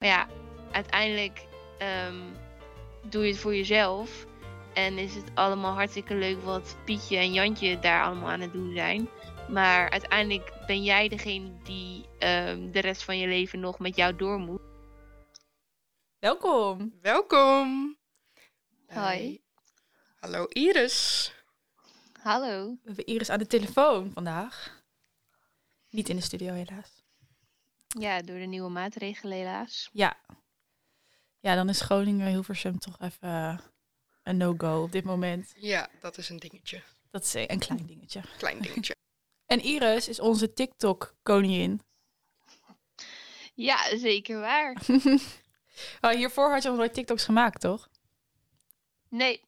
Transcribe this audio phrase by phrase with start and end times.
[0.00, 0.28] Maar ja,
[0.72, 1.46] uiteindelijk
[1.78, 2.20] ehm,
[3.02, 4.26] doe je het voor jezelf.
[4.74, 8.74] En is het allemaal hartstikke leuk wat Pietje en Jantje daar allemaal aan het doen
[8.74, 9.08] zijn.
[9.48, 14.16] Maar uiteindelijk ben jij degene die ehm, de rest van je leven nog met jou
[14.16, 14.60] door moet.
[16.18, 16.98] Welkom.
[17.00, 17.98] Welkom.
[18.86, 19.42] Hoi.
[20.20, 21.32] Hallo Iris.
[22.22, 22.70] Hallo.
[22.70, 24.82] We hebben Iris aan de telefoon vandaag.
[25.90, 26.99] Niet in de studio helaas.
[27.98, 29.88] Ja, door de nieuwe maatregelen helaas.
[29.92, 30.16] Ja.
[31.40, 33.58] Ja, dan is Groningen Hilversum toch even eh,
[34.22, 35.52] een no-go op dit moment.
[35.56, 36.82] Ja, dat is een dingetje.
[37.10, 38.22] Dat is een klein dingetje.
[38.38, 38.94] Klein dingetje.
[39.46, 41.80] En Iris is onze TikTok-koningin.
[43.54, 44.76] Ja, zeker waar.
[46.00, 47.88] Oh, hiervoor had je nog nooit TikToks gemaakt, toch?
[49.08, 49.40] Nee,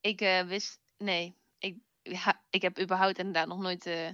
[0.00, 0.80] ik eh, wist.
[0.98, 1.76] Nee, ik,
[2.12, 4.08] ha- ik heb überhaupt inderdaad nog nooit eh,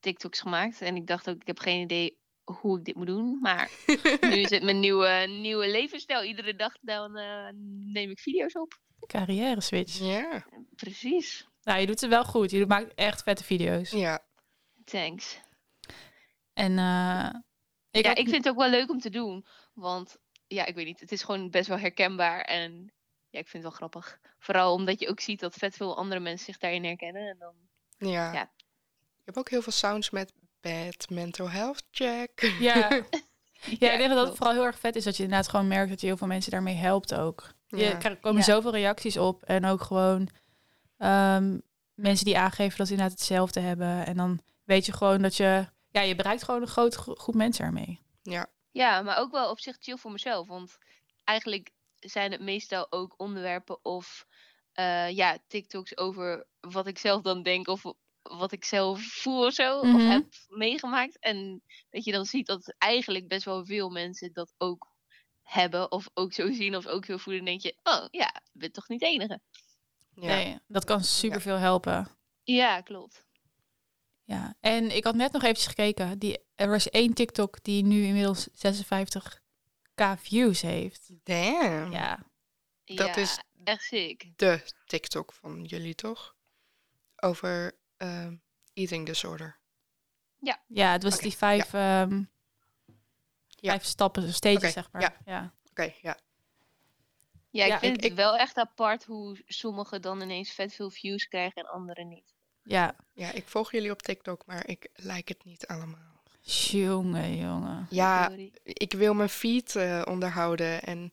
[0.00, 0.80] TikToks gemaakt.
[0.80, 2.18] En ik dacht ook, ik heb geen idee
[2.50, 3.38] hoe ik dit moet doen.
[3.40, 3.70] Maar
[4.20, 6.22] nu is het mijn nieuwe, nieuwe levensstijl.
[6.22, 7.48] Iedere dag dan eh,
[7.92, 8.78] neem ik video's op.
[9.06, 9.98] Carrière switch.
[9.98, 10.46] ja.
[10.76, 11.46] Precies.
[11.62, 12.50] Nou, je doet het wel goed.
[12.50, 13.90] Je maakt echt vette video's.
[13.90, 14.24] Ja.
[14.84, 15.40] Thanks.
[16.52, 17.34] En eh,
[17.90, 19.46] ik, ja, had- ik vind het ook wel leuk om te doen.
[19.74, 22.40] Want ja, ik weet niet, het is gewoon best wel herkenbaar.
[22.40, 22.72] En
[23.30, 24.18] ja, ik vind het wel grappig.
[24.38, 27.28] Vooral omdat je ook ziet dat vet veel andere mensen zich daarin herkennen.
[27.28, 27.54] En dan,
[28.10, 28.32] Ja.
[28.32, 28.42] Ja.
[29.18, 30.32] Ik heb ook heel veel sounds met
[30.68, 32.54] bad mental health check.
[32.60, 32.88] Ja.
[33.78, 34.36] ja, ik denk dat dat klopt.
[34.36, 36.50] vooral heel erg vet is dat je inderdaad gewoon merkt dat je heel veel mensen
[36.50, 37.54] daarmee helpt ook.
[37.66, 38.02] Je, Ja.
[38.02, 38.44] er komen Ja.
[38.44, 40.28] zoveel reacties op en ook gewoon
[40.98, 41.58] ehm,
[41.94, 44.06] mensen die aangeven dat ze inderdaad hetzelfde hebben.
[44.06, 47.34] En dan weet je gewoon dat je, ja, je bereikt gewoon een grote gro- groep
[47.34, 48.00] mensen ermee.
[48.22, 48.46] Ja.
[48.70, 50.48] Ja, maar ook wel op zich chill voor mezelf.
[50.48, 50.78] Want
[51.24, 54.26] eigenlijk zijn het meestal ook onderwerpen of
[54.72, 57.82] eh, ja, TikToks over wat ik zelf dan denk of
[58.28, 59.78] wat ik zelf voel of zo.
[59.78, 59.98] Of Mhm.
[60.10, 61.18] heb meegemaakt.
[61.18, 64.94] En dat je dan ziet dat eigenlijk best wel veel mensen dat ook
[65.42, 65.90] hebben.
[65.92, 67.44] Of ook zo zien of ook zo voelen.
[67.44, 69.40] Dan denk je, oh ja, je bent toch niet de enige.
[70.14, 70.26] Ja.
[70.26, 72.08] Nee, dat kan super veel helpen.
[72.42, 73.24] Ja, klopt.
[74.24, 76.18] Ja, en ik had net nog eventjes gekeken.
[76.18, 81.10] Die, er was één TikTok die nu inmiddels 56k views heeft.
[81.24, 81.92] Damn.
[81.92, 82.26] Ja,
[82.84, 84.30] Dat ja, is- echt sick.
[84.36, 86.34] De TikTok van jullie toch?
[87.16, 88.36] Over ehm,
[88.74, 89.58] eating disorder.
[90.68, 92.22] ja het was die vijf, ehm,
[93.48, 93.70] Ja.
[93.70, 95.02] vijf stappen, stages Oké, zeg maar.
[95.02, 95.16] ja.
[95.24, 95.52] ja.
[95.70, 96.18] Oké, ja.
[97.50, 100.74] Ja, ik Ja, vind ik- het ik- wel echt apart hoe sommigen dan ineens vet
[100.74, 102.34] veel views krijgen en anderen niet.
[102.62, 106.14] Ja, Ja, ik volg jullie op TikTok, maar ik like het niet allemaal.
[106.40, 107.86] jongen, jongen.
[107.90, 108.52] Ja, Sorry.
[108.62, 111.10] ik wil mijn feed eh, onderhouden en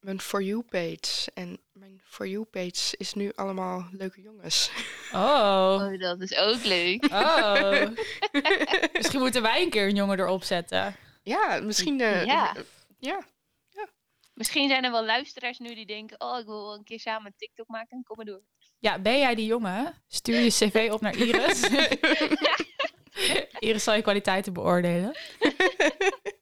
[0.00, 1.30] mijn For You page.
[1.34, 4.70] En mijn For You page is nu allemaal leuke jongens.
[5.12, 7.04] Oh, Oh, dat is ook leuk.
[7.12, 7.86] oh.
[8.92, 10.96] Misschien moeten wij een keer een jongen erop zetten.
[11.22, 12.00] Ja, misschien.
[12.00, 12.54] eh, Ja.
[12.98, 13.20] ja.
[14.34, 17.26] Misschien zijn er wel luisteraars nu die denken: Oh, ik wil wel een keer samen
[17.26, 18.02] een TikTok maken.
[18.04, 18.42] Kom maar door.
[18.78, 19.94] Ja, ben jij die jongen?
[20.08, 21.60] Stuur je cv op naar Iris.
[23.58, 25.16] Iris zal je kwaliteiten beoordelen.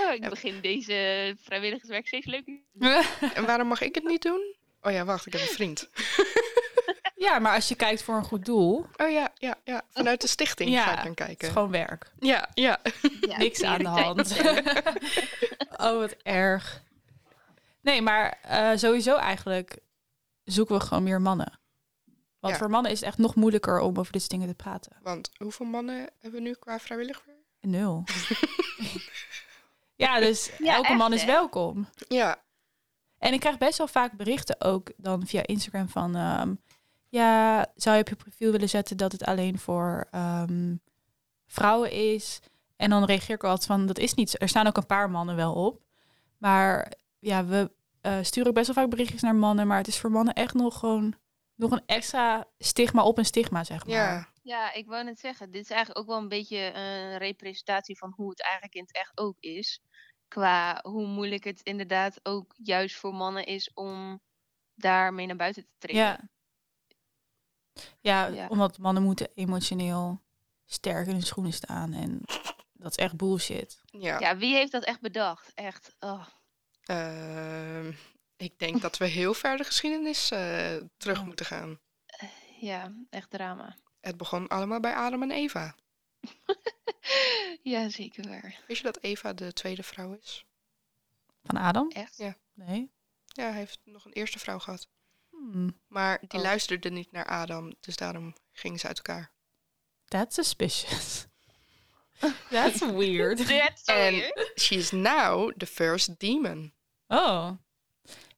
[0.00, 2.60] Oh, ik begin deze vrijwilligerswerk steeds leuker.
[3.34, 4.54] En waarom mag ik het niet doen?
[4.82, 5.88] Oh ja, wacht, ik heb een vriend.
[7.18, 9.82] Ja, maar als je kijkt voor een goed doel, Oh ja, ja, ja.
[9.90, 11.46] Vanuit de stichting Ja, ga ik dan het kijken.
[11.46, 12.12] is gewoon werk.
[12.18, 12.78] Ja, ja.
[13.20, 14.36] Ja, Niks aan de hand.
[15.76, 16.82] oh, wat erg.
[17.80, 19.78] Nee, maar eh, sowieso eigenlijk
[20.44, 21.58] zoeken we gewoon meer mannen.
[22.40, 22.60] Want Ja.
[22.60, 24.96] voor mannen is het echt nog moeilijker om over dit soort dingen te praten.
[25.02, 27.34] Want hoeveel mannen hebben we nu qua vrijwilliger?
[27.60, 28.04] Nul.
[29.96, 31.26] Ja, dus Ja, elke echt, man is hè?
[31.26, 31.88] welkom.
[32.08, 32.36] Ja,
[33.18, 36.16] En ik krijg best wel vaak berichten ook dan via Instagram van...
[36.16, 36.54] ehm,
[37.08, 40.74] ja, zou je op je profiel willen zetten dat het alleen voor ehm,
[41.46, 42.40] vrouwen is?
[42.76, 44.36] En dan reageer ik altijd van, dat is niet zo.
[44.40, 45.80] Er staan ook een paar mannen wel op.
[46.38, 47.70] Maar ja, we
[48.00, 49.66] eh, sturen ook best wel vaak berichtjes naar mannen.
[49.66, 51.14] Maar het is voor mannen echt nog gewoon
[51.54, 53.94] nog een extra stigma op een stigma, zeg maar.
[53.96, 54.28] ja.
[54.46, 58.12] Ja, ik wou net zeggen, dit is eigenlijk ook wel een beetje een representatie van
[58.16, 59.80] hoe het eigenlijk in het echt ook is.
[60.28, 64.20] Qua hoe moeilijk het inderdaad ook juist voor mannen is om
[64.74, 66.02] daarmee naar buiten te treden.
[66.02, 66.28] Ja.
[68.00, 68.46] Ja, Ja.
[68.48, 70.22] omdat mannen moeten emotioneel
[70.64, 71.92] sterk in hun schoenen staan.
[71.92, 72.20] En
[72.72, 73.80] dat is echt bullshit.
[73.86, 74.18] ja.
[74.18, 75.52] Ja, wie heeft dat echt bedacht?
[75.54, 75.96] Echt.
[76.00, 76.26] Oh.
[76.82, 77.92] Ehm,
[78.36, 81.80] ik denk dat we heel ver de geschiedenis eh, terug moeten gaan.
[82.60, 83.76] Ja, echt drama.
[84.06, 85.74] Het begon allemaal bij Adam en Eva.
[87.62, 88.60] ja, zeker waar.
[88.66, 90.46] Wist je dat Eva de tweede vrouw is?
[91.44, 91.90] Van Adam?
[91.90, 92.16] Echt?
[92.16, 92.36] Ja.
[92.54, 92.90] Nee.
[93.26, 94.88] Ja, hij heeft nog een eerste vrouw gehad.
[95.30, 96.44] Hmm, Maar die Oh.
[96.44, 99.30] luisterde niet naar Adam, dus daarom gingen ze uit elkaar.
[100.04, 101.26] that's suspicious.
[102.50, 103.36] That's weird.
[103.48, 104.52] That's weird.
[104.60, 106.72] She's now the first demon.
[107.06, 107.50] Oh,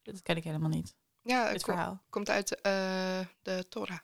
[0.02, 0.94] dat ken ik helemaal niet.
[1.22, 2.02] Ja, Het verhaal.
[2.10, 3.98] komt uit eh, de Torah.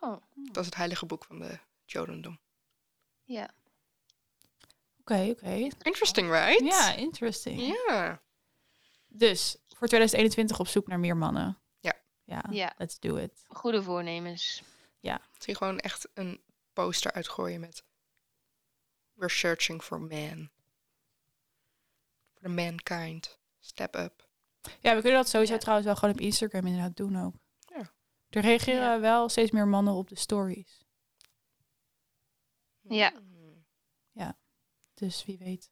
[0.00, 2.38] Oh, Dat is het heilige boek van de Jodendom.
[3.24, 3.50] ja.
[5.00, 5.50] Oké, oké.
[5.82, 6.60] Interesting, right?
[6.64, 7.60] Ja, interesting.
[7.88, 8.22] Ja.
[9.06, 11.58] Dus voor 2021 op zoek naar meer mannen.
[11.80, 11.94] Ja.
[12.24, 12.72] Ja, Ja.
[12.78, 13.44] let's do it.
[13.48, 14.62] Goede voornemens.
[15.38, 16.40] Zie gewoon echt een
[16.72, 17.84] poster uitgooien met
[19.14, 20.48] We're searching for man.
[22.32, 23.38] For the mankind.
[23.58, 24.28] Step up.
[24.80, 25.58] Ja, we kunnen dat sowieso Ja.
[25.58, 27.34] trouwens wel gewoon op Instagram inderdaad doen ook.
[28.30, 28.40] Ja.
[28.40, 29.00] Er reageren Ja.
[29.00, 30.84] wel steeds meer mannen op de stories.
[32.82, 33.12] Ja.
[33.12, 33.26] Hmm.
[34.94, 35.70] Dus wie weet.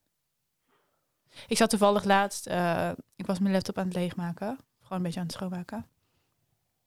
[1.47, 4.58] Ik zat toevallig laatst, eh, ik was mijn laptop aan het leegmaken.
[4.81, 5.87] Gewoon een beetje aan het schoonmaken.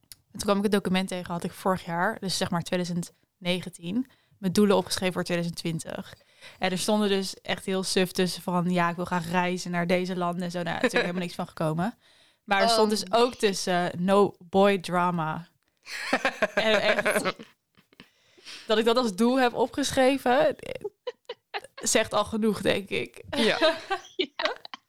[0.10, 4.08] En toen kwam ik het document tegen, had ik vorig jaar, dus zeg maar 2019,
[4.38, 6.14] mijn doelen opgeschreven voor 2020.
[6.60, 9.88] En er stonden dus echt heel suf tussen van, ja, ik wil graag reizen naar
[9.88, 10.58] deze landen en zo.
[10.64, 11.98] Nou, er is natuurlijk helemaal niks van gekomen.
[12.44, 12.72] Maar er Oh.
[12.72, 15.48] stond dus ook tussen no boy drama.
[16.56, 17.24] En echt,
[18.68, 20.56] dat ik dat als doel heb opgeschreven,
[21.76, 23.24] zegt al genoeg, denk ik.
[23.30, 23.58] ja.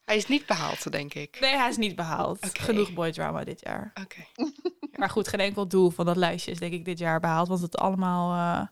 [0.04, 1.40] Hij is niet behaald, denk ik.
[1.40, 2.38] Nee, hij is niet behaald.
[2.58, 3.90] Genoeg boy drama dit jaar.
[4.02, 4.24] Oké.
[4.98, 7.48] Maar goed, geen enkel doel van dat lijstje is denk ik dit jaar behaald.
[7.48, 8.66] Want het allemaal eh,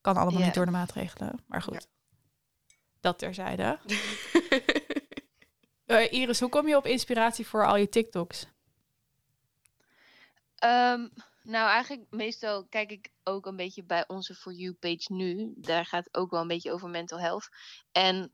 [0.00, 0.44] kan allemaal Ja.
[0.46, 1.42] niet door de maatregelen.
[1.46, 1.86] Maar goed,
[2.66, 2.74] Ja.
[3.00, 3.78] dat terzijde.
[5.86, 8.46] Eh, Iris, hoe kom je op inspiratie voor al je TikToks?
[10.54, 11.08] Ehm,
[11.48, 15.52] nou, eigenlijk meestal kijk ik ook een beetje bij onze For You page nu.
[15.56, 17.48] Daar gaat het ook wel een beetje over mental health.
[17.92, 18.32] En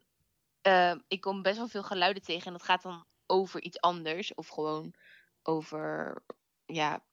[0.61, 2.47] ehm, ik kom best wel veel geluiden tegen.
[2.47, 4.35] En dat gaat dan over iets anders.
[4.35, 4.95] Of gewoon
[5.43, 6.23] over,
[6.67, 7.05] ja,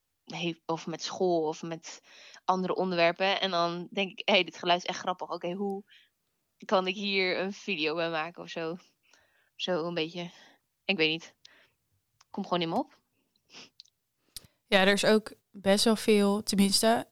[0.66, 2.00] of met school of met
[2.44, 3.40] andere onderwerpen.
[3.40, 5.30] En dan denk ik, hé, hey, dit geluid is echt grappig.
[5.30, 5.84] Oké, hoe
[6.64, 8.76] kan ik hier een video bij maken of zo?
[9.56, 10.30] Zo een beetje.
[10.84, 11.34] Ik weet niet.
[12.30, 12.98] Kom gewoon in me op.
[14.66, 17.06] Ja, er is ook best wel veel, tenminste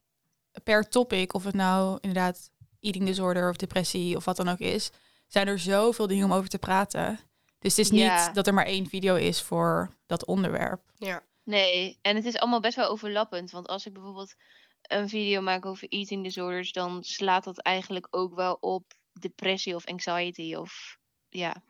[0.64, 2.50] per topic, of het nou inderdaad
[2.80, 4.90] eating disorder of depressie of wat dan ook is,
[5.26, 7.20] zijn er zoveel dingen om over te praten.
[7.58, 8.24] Dus het is Ja.
[8.26, 10.82] niet dat er maar één video is voor dat onderwerp.
[10.96, 11.22] Ja.
[11.44, 13.50] Nee, en het is allemaal best wel overlappend.
[13.50, 14.34] Want als ik bijvoorbeeld
[14.82, 19.86] een video maak over eating disorders, dan slaat dat eigenlijk ook wel op depressie of
[19.86, 20.98] anxiety of
[21.28, 21.62] ja.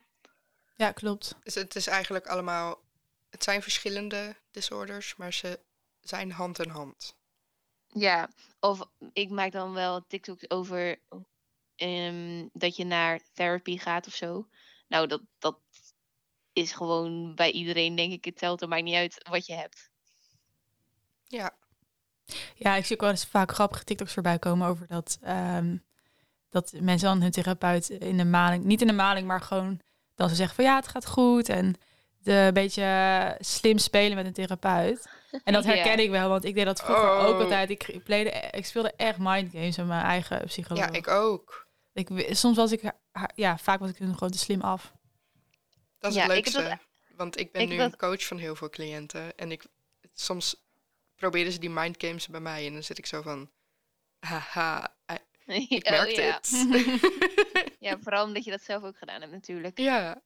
[0.77, 1.35] Ja, klopt.
[1.43, 2.79] Dus het is eigenlijk allemaal...
[3.31, 5.61] Het zijn verschillende disorders, maar ze
[6.01, 7.17] zijn hand in hand.
[7.87, 8.31] Ja,
[8.61, 11.03] of ik maak dan wel TikToks over
[11.77, 14.49] ehm, dat je naar therapy gaat of zo.
[14.89, 15.59] Nou, dat, dat
[16.53, 19.91] is gewoon bij iedereen, denk ik, het telt er maakt niet uit wat je hebt.
[21.25, 21.59] Ja.
[22.55, 25.77] Ja, ik zie ook wel eens vaak grappige TikToks voorbij komen over dat, ehm,
[26.49, 29.81] dat mensen dan hun therapeut in de maling, niet in de maling, maar gewoon
[30.15, 31.75] dan ze zeggen van ja, het gaat goed en
[32.23, 35.09] de een beetje slim spelen met een therapeut.
[35.45, 35.71] En dat Ja.
[35.71, 37.25] herken ik wel, want ik deed dat vroeger Oh.
[37.27, 37.71] ook altijd.
[37.71, 37.89] Ik,
[38.53, 40.85] ik, speelde echt mindgames met mijn eigen psycholoog.
[40.85, 41.69] ja, ik ook.
[41.93, 42.93] Ik, soms was ik,
[43.35, 44.93] ja, vaak was ik hun gewoon te slim af.
[45.99, 46.71] Dat is Ja, het ik heb leukste.
[46.71, 49.37] dat- Want ik ben ik nu een coach van heel veel cliënten.
[49.37, 49.65] En ik,
[50.15, 50.57] soms
[51.17, 52.67] proberen ze die mindgames bij mij.
[52.67, 53.51] En dan zit ik zo van...
[54.21, 54.95] Haha,
[55.47, 56.41] ik Oh, merk ja.
[56.43, 56.67] dit.
[57.87, 59.79] ja, vooral omdat je dat zelf ook gedaan hebt natuurlijk.
[59.79, 60.23] ja.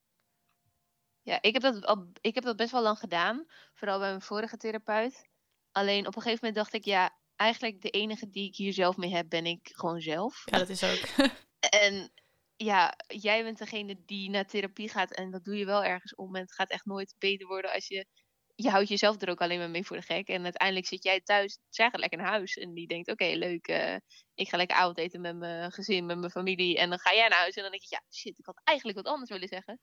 [1.24, 3.46] Ja, ik heb, dat al, ik heb dat best wel lang gedaan.
[3.74, 5.28] Vooral bij mijn vorige therapeut.
[5.72, 8.96] Alleen op een gegeven moment dacht ik, ja, eigenlijk de enige die ik hier zelf
[8.96, 10.42] mee heb, ben ik gewoon zelf.
[10.44, 11.00] Ja, dat is ook.
[11.70, 12.12] En
[12.56, 16.34] ja, jij bent degene die naar therapie gaat en dat doe je wel ergens om.
[16.34, 18.06] En het gaat echt nooit beter worden als je...
[18.54, 20.28] Je houdt jezelf er ook alleen maar mee voor de gek.
[20.28, 22.56] En uiteindelijk zit jij thuis, zeg lekker naar huis.
[22.56, 23.66] En die denkt, oké, leuk.
[23.66, 23.96] eh,
[24.34, 26.78] ik ga lekker avondeten met mijn gezin, met mijn familie.
[26.78, 28.98] En dan ga jij naar huis en dan denk je, ja, shit, ik had eigenlijk
[28.98, 29.78] wat anders willen zeggen.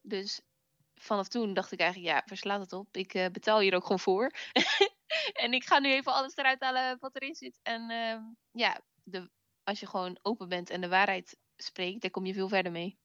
[0.00, 0.40] Dus
[1.00, 2.96] vanaf toen dacht ik eigenlijk, ja, verslaat het op.
[2.96, 4.32] Ik eh, betaal hier ook gewoon voor.
[5.44, 7.58] en ik ga nu even alles eruit halen wat erin zit.
[7.62, 9.30] En ehm, ja, de,
[9.64, 12.98] als je gewoon open bent en de waarheid spreekt, dan kom je veel verder mee.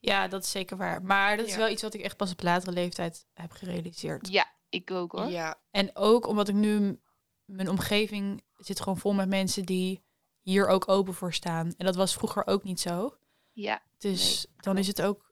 [0.00, 1.02] Ja, dat is zeker waar.
[1.02, 1.58] Maar dat is Ja.
[1.58, 4.28] wel iets wat ik echt pas op latere leeftijd heb gerealiseerd.
[4.28, 5.26] Ja, ik ook hoor.
[5.28, 5.60] Ja.
[5.70, 7.00] En ook omdat ik nu
[7.44, 10.02] mijn omgeving zit gewoon vol met mensen die
[10.40, 11.74] hier ook open voor staan.
[11.76, 13.16] En dat was vroeger ook niet zo.
[13.52, 15.23] Ja, Dus Nee, dan is het ook,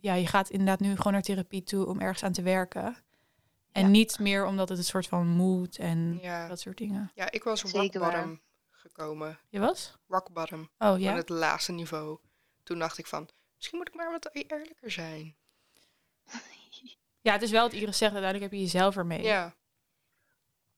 [0.00, 2.96] ja, je gaat inderdaad nu gewoon naar therapie toe om ergens aan te werken.
[3.72, 3.88] En Ja.
[3.88, 6.48] niet meer omdat het een soort van moet en Ja.
[6.48, 7.10] dat soort dingen.
[7.14, 8.12] ja, ik was rock Zeker waar.
[8.12, 9.38] bottom gekomen.
[9.48, 9.96] Je was?
[10.08, 10.70] Rock bottom.
[10.78, 11.14] Oh ja.
[11.14, 12.18] het laagste niveau.
[12.62, 15.36] Toen dacht ik van, misschien moet ik maar wat eerlijker zijn.
[17.20, 18.12] Ja, het is wel wat Iris zegt.
[18.12, 19.22] Uiteindelijk heb je jezelf ermee.
[19.22, 19.54] Ja.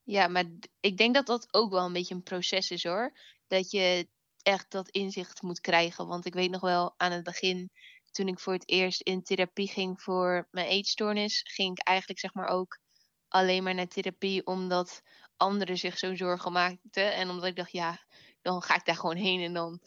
[0.02, 0.44] ja, maar
[0.80, 3.12] ik denk dat dat ook wel een beetje een proces is hoor.
[3.46, 4.08] Dat je
[4.42, 6.06] echt dat inzicht moet krijgen.
[6.06, 7.70] Want ik weet nog wel aan het begin,
[8.18, 12.34] toen ik voor het eerst in therapie ging voor mijn eetstoornis, ging ik eigenlijk zeg
[12.34, 12.78] maar ook
[13.28, 15.02] alleen maar naar therapie omdat
[15.36, 17.14] anderen zich zo zorgen maakten.
[17.14, 18.04] En omdat ik dacht, ja,
[18.42, 19.80] dan ga ik daar gewoon heen en dan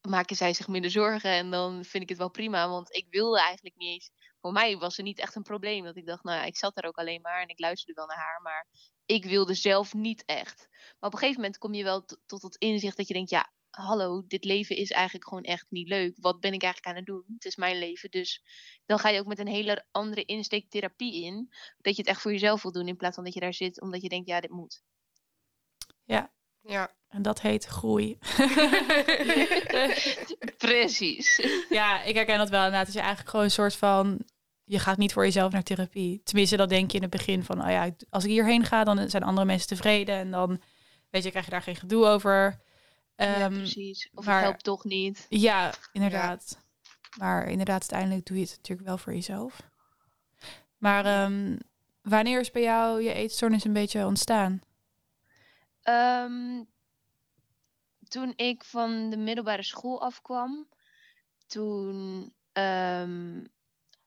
[0.00, 1.30] maken zij zich minder zorgen.
[1.30, 4.10] En dan vind ik het wel prima, want ik wilde eigenlijk niet eens.
[4.40, 5.84] Voor mij was er niet echt een probleem.
[5.84, 8.06] Dat ik dacht, nou ja, ik zat daar ook alleen maar en ik luisterde wel
[8.06, 8.40] naar haar.
[8.42, 8.66] Maar
[9.06, 10.68] ik wilde zelf niet echt.
[10.70, 13.52] Maar op een gegeven moment kom je wel tot het inzicht dat je denkt, ja,
[13.74, 16.16] hallo, dit leven is eigenlijk gewoon echt niet leuk.
[16.20, 17.24] Wat ben ik eigenlijk aan het doen?
[17.34, 18.10] Het is mijn leven.
[18.10, 18.42] Dus
[18.86, 21.48] dan ga je ook met een hele andere insteek therapie in.
[21.78, 23.80] Dat je het echt voor jezelf wil doen in plaats van dat je daar zit
[23.80, 24.82] omdat je denkt, ja, dit moet.
[26.04, 26.94] Ja, Ja.
[27.08, 28.18] en dat heet groei.
[30.56, 31.46] Precies.
[31.68, 32.86] ja, ik herken dat wel inderdaad.
[32.86, 34.20] Het is eigenlijk gewoon een soort van...
[34.66, 36.20] Je gaat niet voor jezelf naar therapie.
[36.22, 37.62] Tenminste, dat denk je in het begin van...
[37.64, 40.14] Oh ja, als ik hierheen ga, dan zijn andere mensen tevreden.
[40.14, 40.60] En dan,
[41.10, 42.60] weet je, krijg je daar geen gedoe over.
[43.16, 44.10] Ja, Ehm, precies.
[44.14, 45.26] Of maar- het helpt toch niet.
[45.28, 46.62] Ja, inderdaad.
[47.18, 49.60] Maar inderdaad, uiteindelijk doe je het natuurlijk wel voor jezelf.
[50.78, 51.56] Maar ehm,
[52.02, 54.60] wanneer is bij jou je eetstoornis een beetje ontstaan?
[55.82, 56.62] Ehm,
[58.08, 60.68] toen ik van de middelbare school afkwam,
[61.46, 62.32] toen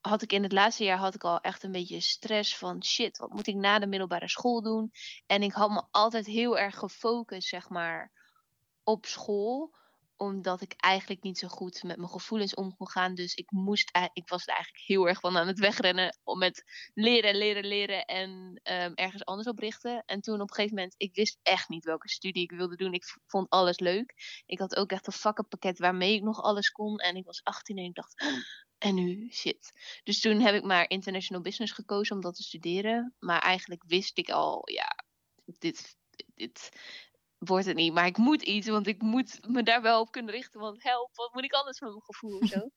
[0.01, 3.17] had ik in het laatste jaar had ik al echt een beetje stress van shit,
[3.17, 4.91] wat moet ik na de middelbare school doen?
[5.25, 8.11] En ik had me altijd heel erg gefocust, zeg maar,
[8.87, 9.75] op school
[10.17, 13.15] omdat ik eigenlijk niet zo goed met mijn gevoelens om kon gaan.
[13.15, 16.17] Dus ik moest, ik was eigenlijk heel erg van aan het wegrennen.
[16.23, 16.63] Om met
[16.93, 20.03] leren, leren, leren en ehm, ergens anders op richten.
[20.05, 22.93] En toen op een gegeven moment, ik wist echt niet welke studie ik wilde doen.
[22.93, 24.13] Ik vond alles leuk.
[24.45, 26.97] Ik had ook echt een vakkenpakket waarmee ik nog alles kon.
[26.97, 28.23] En ik was 18 en ik dacht,
[28.77, 29.29] en nu?
[29.31, 29.71] Shit.
[30.03, 33.15] Dus toen heb ik maar international business gekozen om dat te studeren.
[33.19, 35.03] Maar eigenlijk wist ik al, ja,
[35.45, 35.97] dit,
[36.35, 36.71] dit
[37.37, 37.93] wordt het niet.
[37.93, 40.59] Maar ik moet iets, want ik moet me daar wel op kunnen richten.
[40.59, 42.69] Want help, wat moet ik anders met mijn gevoel of zo?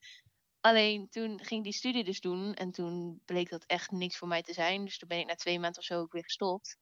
[0.61, 2.55] Alleen toen ging ik die studie dus doen.
[2.55, 4.85] En toen bleek dat echt niks voor mij te zijn.
[4.85, 6.79] Dus toen ben ik na twee maanden of zo ook weer gestopt.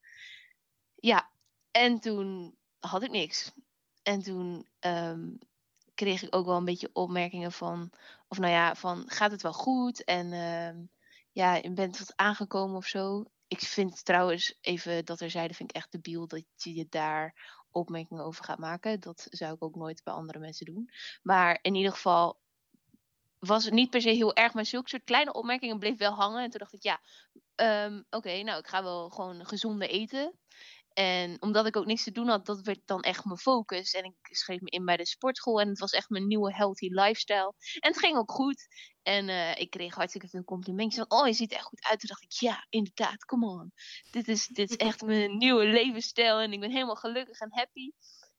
[0.94, 1.30] Ja,
[1.70, 3.52] en toen had ik niks.
[4.02, 5.30] En toen ehm,
[5.94, 7.92] kreeg ik ook wel een beetje opmerkingen van...
[8.28, 10.04] Of nou ja, van gaat het wel goed?
[10.04, 10.84] En ehm,
[11.32, 13.24] ja, je bent wat aangekomen of zo.
[13.46, 17.57] Ik vind trouwens, even dat er zeiden, vind ik echt debiel dat je je daar
[17.72, 19.00] opmerkingen over gaat maken.
[19.00, 20.90] Dat zou ik ook nooit bij andere mensen doen.
[21.22, 22.40] Maar in ieder geval
[23.38, 26.42] was het niet per se heel erg, maar zulke soort kleine opmerkingen bleef wel hangen.
[26.42, 27.00] En toen dacht ik, ja,
[27.54, 30.38] ehm, oké, nou, ik ga wel gewoon gezonde eten.
[30.98, 33.92] En omdat ik ook niks te doen had, dat werd dan echt mijn focus.
[33.92, 36.88] En ik schreef me in bij de sportschool en het was echt mijn nieuwe healthy
[36.88, 37.54] lifestyle.
[37.80, 38.66] En het ging ook goed.
[39.02, 42.00] En eh, ik kreeg hartstikke veel complimentjes van, oh, je ziet er echt goed uit.
[42.00, 43.72] Toen dacht ik, ja, inderdaad, come on.
[44.10, 47.90] Dit is, dit is echt mijn nieuwe levensstijl en ik ben helemaal gelukkig en happy.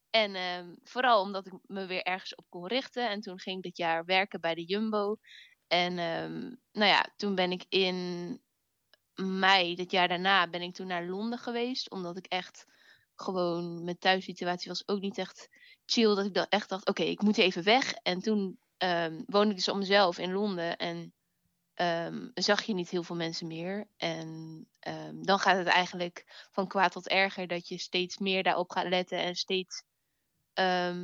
[0.10, 3.10] En ehm, vooral omdat ik me weer ergens op kon richten.
[3.10, 5.18] En toen ging ik dit jaar werken bij de Jumbo.
[5.68, 8.42] En ehm, nou ja, toen ben ik in
[9.20, 11.90] mei, dit jaar daarna, ben ik toen naar Londen geweest.
[11.90, 12.66] Omdat ik echt
[13.16, 15.50] gewoon, mijn thuissituatie was ook niet echt
[15.86, 16.16] chill.
[16.16, 17.94] Dat ik dan echt dacht, oké, ik moet even weg.
[17.94, 20.78] En toen ehm, woonde ik dus op mezelf in Londen.
[20.78, 21.14] En
[21.74, 23.88] ehm, zag je niet heel veel mensen meer.
[23.98, 27.48] En ehm, dan gaat het eigenlijk van kwaad tot erger.
[27.48, 29.18] Dat je steeds meer daarop gaat letten.
[29.18, 29.84] En steeds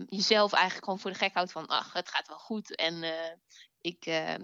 [0.07, 1.67] jezelf eigenlijk gewoon voor de gek houdt van...
[1.67, 2.75] Ach, het gaat wel goed.
[2.75, 3.31] En eh,
[3.81, 4.03] ik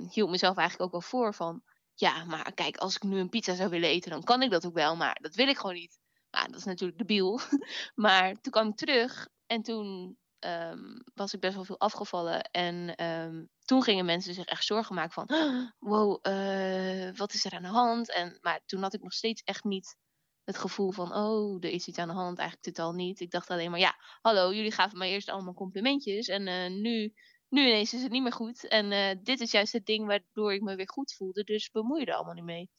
[0.10, 1.64] hield mezelf eigenlijk ook wel voor van...
[2.02, 4.66] Ja, maar kijk, als ik nu een pizza zou willen eten, dan kan ik dat
[4.66, 4.96] ook wel.
[4.96, 6.00] Maar dat wil ik gewoon niet.
[6.32, 7.40] Nou, dat is natuurlijk debiel.
[8.06, 12.42] maar toen kwam ik terug en toen ehm, was ik best wel veel afgevallen.
[12.42, 15.30] En ehm, toen gingen mensen zich echt zorgen maken van...
[15.80, 18.12] Wow, eh, wat is er aan de hand?
[18.12, 19.96] En, maar toen had ik nog steeds echt niet
[20.44, 21.16] het gevoel van...
[21.16, 22.38] Oh, er is iets aan de hand.
[22.38, 23.20] Eigenlijk totaal niet.
[23.20, 26.28] Ik dacht alleen maar, ja, hallo, jullie gaven mij eerst allemaal complimentjes.
[26.28, 27.14] En eh, nu,
[27.52, 28.68] nu ineens is het niet meer goed.
[28.68, 31.44] En eh, dit is juist het ding waardoor ik me weer goed voelde.
[31.44, 32.70] Dus bemoei je er allemaal niet mee.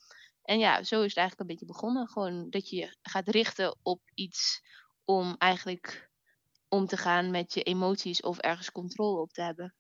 [0.42, 2.08] En ja, zo is het eigenlijk een beetje begonnen.
[2.08, 4.62] Gewoon dat je je gaat richten op iets
[5.04, 6.10] om eigenlijk
[6.68, 9.74] om te gaan met je emoties of ergens controle op te hebben.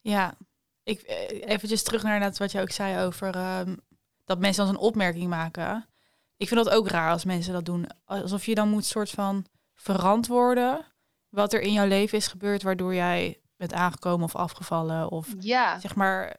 [0.00, 0.36] Ja,
[0.82, 3.76] ik, eh, eventjes terug naar wat je ook zei over ehm,
[4.24, 5.88] dat mensen dan een opmerking maken.
[6.36, 7.86] Ik vind dat ook raar als mensen dat doen.
[8.04, 10.86] Alsof je dan moet soort van verantwoorden
[11.28, 15.78] wat er in jouw leven is gebeurd, waardoor jij bent aangekomen of afgevallen of Ja,
[15.80, 16.36] zeg maar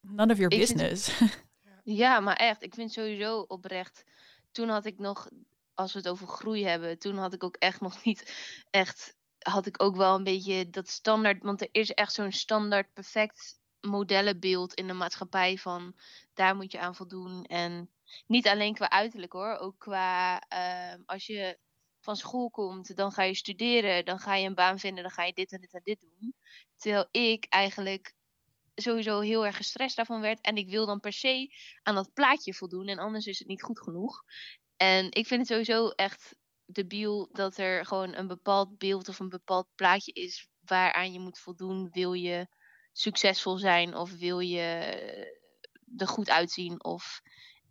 [0.00, 1.20] none of your Ik vind- business.
[2.02, 4.04] ja, maar echt, ik vind sowieso oprecht.
[4.52, 5.28] Toen had ik nog,
[5.74, 8.34] als we het over groei hebben, toen had ik ook echt nog niet
[8.70, 12.92] echt, had ik ook wel een beetje dat standaard, want er is echt zo'n standaard
[12.92, 15.94] perfect modellenbeeld in de maatschappij van
[16.34, 17.44] daar moet je aan voldoen.
[17.44, 17.90] En
[18.26, 21.58] niet alleen qua uiterlijk hoor, ook qua ehm, als je
[22.02, 25.24] van school komt, dan ga je studeren, dan ga je een baan vinden, dan ga
[25.24, 26.34] je dit en dit en dit doen.
[26.76, 28.14] Terwijl ik eigenlijk
[28.74, 30.40] sowieso heel erg gestrest daarvan werd.
[30.40, 32.86] En ik wil dan per se aan dat plaatje voldoen.
[32.88, 34.22] En anders is het niet goed genoeg.
[34.76, 39.28] En ik vind het sowieso echt debiel dat er gewoon een bepaald beeld of een
[39.28, 41.90] bepaald plaatje is waaraan je moet voldoen.
[41.90, 42.46] Wil je
[42.92, 44.60] succesvol zijn of wil je
[45.96, 46.84] er goed uitzien?
[46.84, 47.22] Of...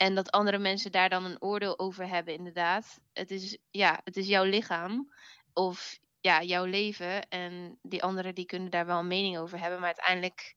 [0.02, 3.00] En dat andere mensen daar dan een oordeel over hebben, inderdaad.
[3.14, 5.14] Het is, ja, het is jouw lichaam
[5.54, 7.30] of ja, jouw leven.
[7.30, 9.80] En die anderen die kunnen daar wel een mening over hebben.
[9.80, 10.56] Maar uiteindelijk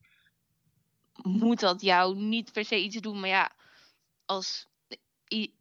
[1.22, 3.20] moet dat jou niet per se iets doen.
[3.20, 3.52] Maar ja,
[4.24, 4.68] als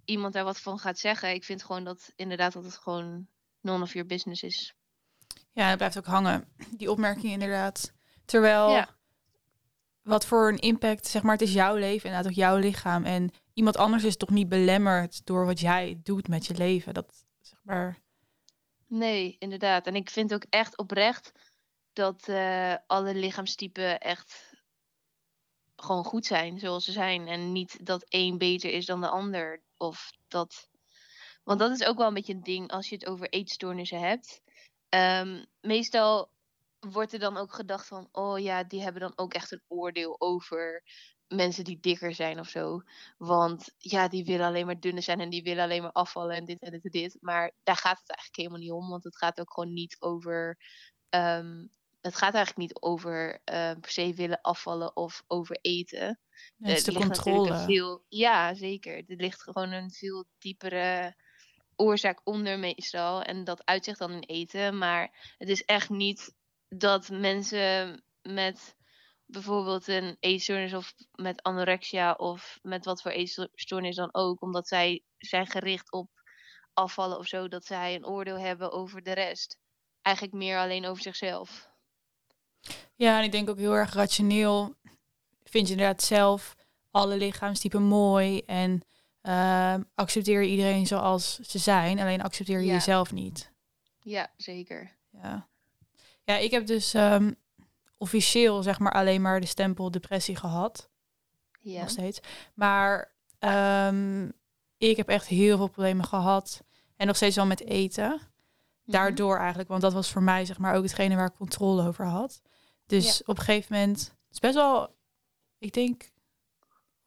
[0.06, 3.28] iemand daar wat van gaat zeggen, ik vind gewoon dat inderdaad dat het gewoon
[3.62, 4.74] none of your business is.
[5.52, 7.94] Ja, het blijft ook hangen, die opmerking inderdaad.
[8.26, 8.86] Terwijl,
[10.02, 13.04] wat voor een impact, zeg maar, het is jouw leven, inderdaad ook jouw lichaam.
[13.04, 16.94] En iemand anders is toch niet belemmerd door wat jij doet met je leven.
[16.94, 18.02] Dat, zeg maar...
[18.88, 19.88] Nee, inderdaad.
[19.88, 21.32] En ik vind ook echt oprecht
[21.94, 24.54] dat uh, alle lichaamstypen echt
[25.76, 27.28] gewoon goed zijn zoals ze zijn.
[27.28, 29.62] En niet dat één beter is dan de ander.
[29.78, 30.70] Of dat.
[31.44, 34.42] Want dat is ook wel een beetje een ding als je het over eetstoornissen hebt.
[34.90, 36.32] Um, meestal
[36.80, 40.16] wordt er dan ook gedacht van, oh ja, die hebben dan ook echt een oordeel
[40.22, 40.84] over
[41.36, 42.82] mensen die dikker zijn of zo.
[43.18, 46.46] Want ja, die willen alleen maar dunne zijn en die willen alleen maar afvallen en
[46.46, 47.18] dit en dit en dit.
[47.22, 50.58] Maar daar gaat het eigenlijk helemaal niet om, want het gaat ook gewoon niet over
[51.10, 51.72] um,
[52.04, 56.20] het gaat eigenlijk niet over uh, per se willen afvallen of over eten.
[56.58, 57.58] Ja, het is de controle.
[57.58, 58.96] Veel, ja, zeker.
[58.96, 61.16] Er ligt gewoon een veel diepere
[61.76, 63.22] oorzaak onder meestal.
[63.22, 64.78] En dat uitzicht dan in eten.
[64.78, 66.34] Maar het is echt niet
[66.70, 68.76] dat mensen met
[69.34, 75.04] bijvoorbeeld een eetstoornis of met anorexia of met wat voor eetstoornis dan ook, omdat zij
[75.18, 76.10] zijn gericht op
[76.74, 79.60] afvallen of zo, dat zij een oordeel hebben over de rest.
[80.02, 81.70] Eigenlijk meer alleen over zichzelf.
[82.96, 84.76] Ja, en ik denk ook heel erg rationeel.
[85.44, 86.56] Vind je inderdaad zelf
[86.92, 88.82] alle lichaamstypen mooi en
[89.22, 93.52] uh, accepteer iedereen zoals ze zijn, alleen accepteer je jezelf niet.
[94.00, 94.96] Ja, zeker.
[95.10, 95.48] Ja,
[96.24, 97.36] ja ik heb dus um,
[98.04, 100.90] officieel zeg maar alleen maar de stempel depressie gehad.
[101.60, 101.80] Ja.
[101.80, 102.20] Nog steeds.
[102.54, 104.32] Maar um,
[104.78, 106.64] ik heb echt heel veel problemen gehad.
[106.96, 108.10] En nog steeds wel met eten.
[108.10, 108.92] Mhm.
[108.92, 112.06] Daardoor eigenlijk, want dat was voor mij zeg maar ook hetgene waar ik controle over
[112.06, 112.42] had.
[112.86, 114.96] Dus op een gegeven moment, het is best wel,
[115.58, 116.12] ik denk,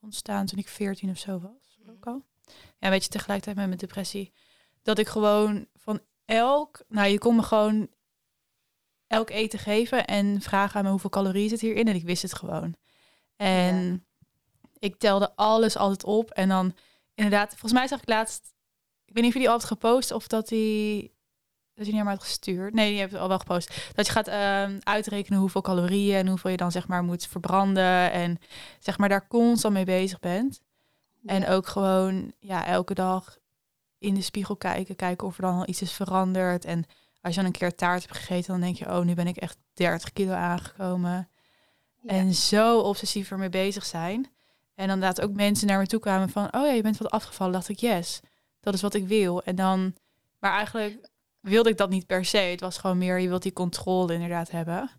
[0.01, 1.79] ontstaan toen ik 14 of zo was.
[1.79, 1.91] Mhm.
[1.91, 2.25] Ook al.
[2.47, 4.33] Ja, een beetje tegelijkertijd met mijn depressie.
[4.83, 7.89] Dat ik gewoon van elk, nou je kon me gewoon
[9.07, 11.89] elk eten geven en vragen aan me hoeveel calorieën zit hierin.
[11.89, 12.75] En ik wist het gewoon.
[13.37, 14.07] En
[14.79, 16.31] ik telde alles altijd op.
[16.31, 16.75] En dan
[17.15, 18.55] inderdaad, volgens mij zag ik laatst,
[19.05, 21.15] ik weet niet of die altijd gepost of dat die
[21.77, 22.75] dat je niet maar gestuurd.
[22.75, 23.91] Nee, die hebt het al wel gepost.
[23.95, 28.13] Dat je gaat uh, uitrekenen hoeveel calorieën en hoeveel je dan zeg maar moet verbranden.
[28.13, 28.39] En
[28.79, 30.61] zeg maar daar constant mee bezig bent.
[31.25, 33.39] En ook gewoon ja, elke dag
[33.99, 34.97] in de spiegel kijken.
[34.97, 36.65] Kijken of er dan al iets is veranderd.
[36.65, 36.85] En
[37.27, 39.37] als je dan een keer taart hebt gegeten, dan denk je, oh, nu ben ik
[39.37, 41.31] echt 30 kilo aangekomen.
[42.05, 44.31] En zo obsessief ermee bezig zijn.
[44.75, 47.11] En dan laat ook mensen naar me toe kwamen van, oh ja, je bent wat
[47.11, 47.53] afgevallen.
[47.53, 48.21] dacht ik, yes,
[48.61, 49.43] dat is wat ik wil.
[49.43, 49.97] En dan,
[50.39, 51.09] maar eigenlijk
[51.41, 52.39] wilde ik dat niet per se.
[52.39, 54.91] Het was gewoon meer, je wilt die controle inderdaad hebben.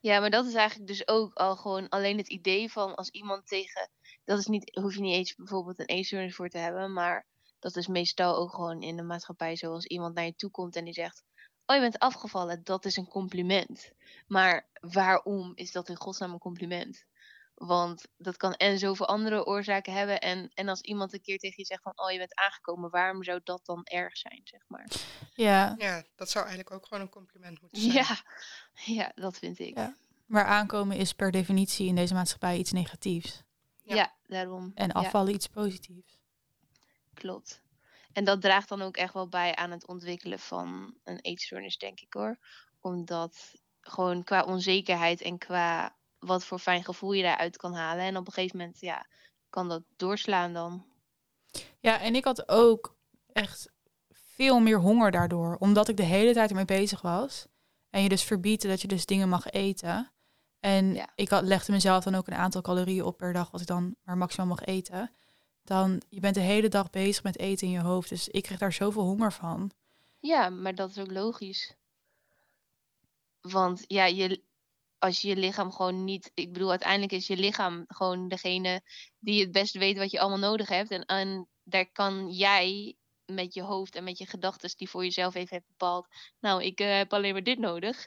[0.00, 3.46] Ja, maar dat is eigenlijk dus ook al gewoon alleen het idee van als iemand
[3.46, 3.90] tegen.
[4.24, 7.26] Dat is niet, hoef je niet eens bijvoorbeeld een eetstoornis voor te hebben, maar
[7.58, 10.84] dat is meestal ook gewoon in de maatschappij zoals iemand naar je toe komt en
[10.84, 11.22] die zegt:
[11.66, 13.92] Oh, je bent afgevallen, dat is een compliment.
[14.26, 17.04] Maar waarom is dat in godsnaam een compliment?
[17.54, 20.20] Want dat kan en zoveel andere oorzaken hebben.
[20.20, 23.24] En, en als iemand een keer tegen je zegt van, oh je bent aangekomen, waarom
[23.24, 24.86] zou dat dan erg zijn, zeg maar.
[25.34, 25.74] Ja.
[25.78, 27.94] Ja, dat zou eigenlijk ook gewoon een compliment moeten zijn.
[27.94, 28.22] Ja,
[29.02, 29.76] ja dat vind ik.
[29.76, 29.96] Ja.
[30.26, 33.42] Maar aankomen is per definitie in deze maatschappij iets negatiefs.
[33.82, 34.72] Ja, daarom.
[34.74, 36.18] En afvallen iets positiefs.
[37.14, 37.62] Klopt.
[38.14, 42.00] En dat draagt dan ook echt wel bij aan het ontwikkelen van een eetstoornis, denk
[42.00, 42.38] ik hoor.
[42.80, 48.04] Omdat gewoon qua onzekerheid en qua wat voor fijn gevoel je daaruit kan halen.
[48.04, 49.06] En op een gegeven moment, ja,
[49.50, 50.84] kan dat doorslaan dan.
[51.80, 52.96] Ja, en ik had ook
[53.32, 53.72] echt
[54.10, 55.56] veel meer honger daardoor.
[55.58, 57.46] Omdat ik de hele tijd ermee bezig was.
[57.90, 60.12] En je dus verbiedt dat je dus dingen mag eten.
[60.60, 63.66] En ik had, legde mezelf dan ook een aantal calorieën op per dag, wat ik
[63.66, 65.10] dan maar maximaal mag eten.
[65.64, 68.08] Dan, je bent de hele dag bezig met eten in je hoofd.
[68.08, 69.70] Dus ik kreeg daar zoveel honger van.
[70.20, 71.74] Ja, maar dat is ook logisch.
[73.40, 74.42] Want ja, je,
[74.98, 76.30] als je je lichaam gewoon niet.
[76.34, 78.82] Ik bedoel, uiteindelijk is je lichaam gewoon degene
[79.18, 80.90] die het best weet wat je allemaal nodig hebt.
[80.90, 82.96] En, en daar kan jij
[83.26, 86.06] met je hoofd en met je gedachten die voor jezelf even hebt bepaald.
[86.40, 88.06] Nou, ik eh, heb alleen maar dit nodig.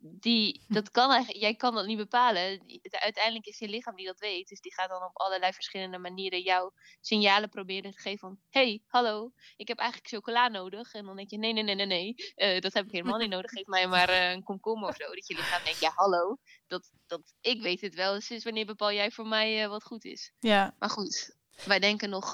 [0.00, 2.62] Die, dat kan eigenlijk, jij kan dat niet bepalen.
[2.90, 4.48] Uiteindelijk is je lichaam die dat weet.
[4.48, 8.38] Dus die gaat dan op allerlei verschillende manieren jou signalen proberen te geven van...
[8.50, 10.92] hey, hallo, ik heb eigenlijk chocola nodig.
[10.92, 12.14] En dan denk je, nee, nee, nee, nee, nee.
[12.34, 13.50] eh, dat heb ik helemaal niet nodig.
[13.50, 15.14] Geef mij maar eh, een komkommer of zo.
[15.14, 16.38] Dat je lichaam denkt, ja, hallo.
[16.66, 18.20] Dat, dat, ik weet het wel.
[18.20, 20.32] Sinds wanneer bepaal jij voor mij eh, wat goed is?
[20.38, 22.32] Ja, Maar goed, wij denken nog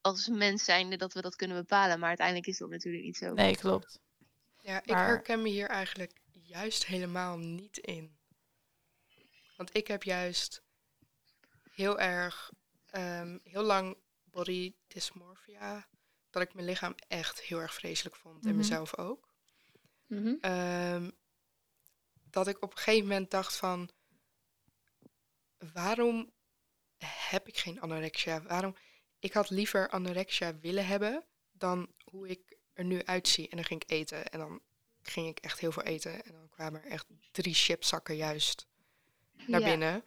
[0.00, 1.98] als mens zijnde dat we dat kunnen bepalen.
[1.98, 3.32] Maar uiteindelijk is dat natuurlijk niet zo.
[3.32, 3.98] nee, klopt.
[4.62, 6.12] Ja, ik Maar- herken me hier eigenlijk
[6.46, 8.18] juist helemaal niet in.
[9.56, 10.62] Want ik heb juist
[11.70, 12.52] heel erg,
[12.86, 15.88] ehm, heel lang body dysmorphia.
[16.30, 18.42] Dat ik mijn lichaam echt heel erg vreselijk vond.
[18.44, 18.58] En Mhm.
[18.58, 19.34] mezelf ook.
[20.06, 20.34] Mhm.
[20.40, 21.10] Ehm,
[22.30, 23.90] dat ik op een gegeven moment dacht van...
[25.72, 26.32] Waarom
[27.28, 28.42] heb ik geen anorexia?
[28.42, 28.76] Waarom...
[29.18, 33.48] Ik had liever anorexia willen hebben dan hoe ik er nu uitzie.
[33.48, 34.62] En dan ging ik eten en dan
[35.08, 36.24] ging ik echt heel veel eten.
[36.24, 38.66] En dan kwamen er echt drie chipzakken juist
[39.46, 39.66] naar Ja.
[39.66, 40.04] binnen.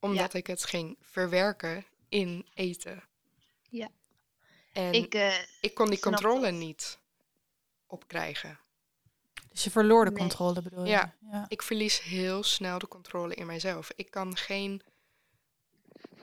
[0.00, 3.02] Omdat ik het ging verwerken in eten.
[3.68, 3.88] Ja.
[4.72, 6.52] En Ik, ik, eh, kon die controle dat.
[6.52, 6.98] niet
[7.86, 8.58] opkrijgen.
[9.50, 10.18] Dus je verloor de Nee.
[10.20, 10.90] controle, bedoel je?
[10.90, 11.14] Ja.
[11.30, 11.44] ja.
[11.48, 13.90] Ik verlies heel snel de controle in mijzelf.
[13.96, 14.82] Ik kan geen.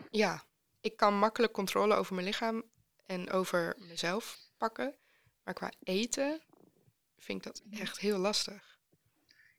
[0.09, 0.43] Ja,
[0.81, 2.63] ik kan makkelijk controle over mijn lichaam
[3.05, 4.95] en over mezelf pakken.
[5.43, 6.41] Maar qua eten
[7.23, 8.79] vind ik dat echt heel lastig.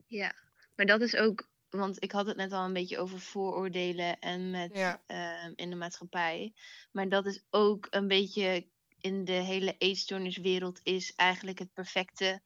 [0.07, 0.35] ja,
[0.77, 1.51] maar dat is ook...
[1.70, 5.03] Want ik had het net al een beetje over vooroordelen en met Ja.
[5.07, 6.53] ehm, in de maatschappij.
[6.90, 8.66] Maar dat is ook een beetje
[9.01, 12.42] in de hele eetstoorniswereld is eigenlijk het perfecte,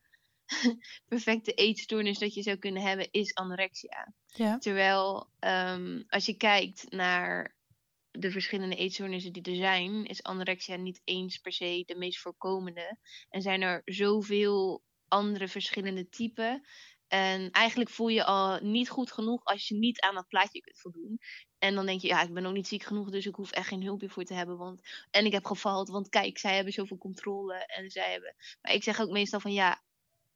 [1.08, 4.12] perfecte eetstoornis dat je zou kunnen hebben, is anorexia.
[4.26, 4.58] Ja.
[4.58, 7.54] Terwijl ehm, als je kijkt naar
[8.10, 12.98] de verschillende eetstoornissen die er zijn, is anorexia niet eens per se de meest voorkomende.
[13.28, 16.66] En zijn er zoveel andere verschillende typen.
[17.08, 20.78] En eigenlijk voel je al niet goed genoeg als je niet aan dat plaatje kunt
[20.78, 21.18] voldoen.
[21.58, 23.68] En dan denk je, ja, ik ben ook niet ziek genoeg, dus ik hoef echt
[23.68, 24.56] geen hulp hiervoor te hebben.
[24.56, 24.80] Want...
[25.10, 28.34] En ik heb gefaald, want kijk, zij hebben zoveel controle en zij hebben...
[28.62, 29.82] Maar ik zeg ook meestal van, ja,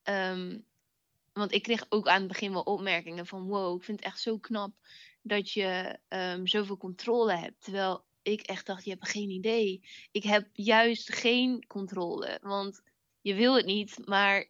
[0.03, 0.59] ehm,
[1.33, 4.21] want ik kreeg ook aan het begin wel opmerkingen van, wow, ik vind het echt
[4.21, 4.75] zo knap
[5.23, 7.63] dat je ehm, zoveel controle hebt.
[7.63, 9.89] Terwijl ik echt dacht, je hebt geen idee.
[10.11, 12.83] Ik heb juist geen controle, want
[13.21, 14.49] je wil het niet, maar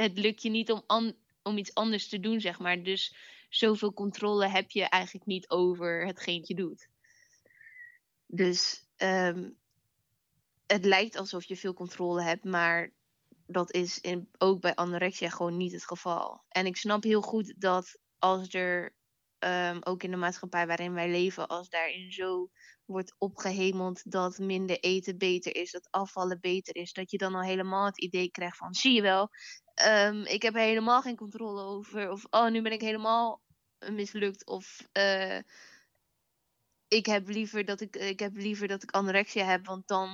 [0.00, 2.82] het lukt je niet om, om iets anders te doen, zeg maar.
[2.82, 3.16] Dus
[3.48, 6.88] zoveel controle heb je eigenlijk niet over hetgeen je doet.
[8.26, 9.50] Dus ehm,
[10.66, 12.92] het lijkt alsof je veel controle hebt, maar
[13.46, 16.44] dat is in, ook bij anorexia gewoon niet het geval.
[16.48, 18.94] En ik snap heel goed dat als er
[19.38, 22.50] ehm, ook in de maatschappij waarin wij leven, als daarin zo
[22.84, 27.42] wordt opgehemeld dat minder eten beter is, dat afvallen beter is, dat je dan al
[27.42, 29.28] helemaal het idee krijgt van, zie je wel,
[29.74, 33.40] ehm, ik heb er helemaal geen controle over, of oh, nu ben ik helemaal
[33.78, 35.38] mislukt, of eh,
[36.88, 40.08] ik heb liever dat ik, ik heb liever dat ik anorexia heb, want dan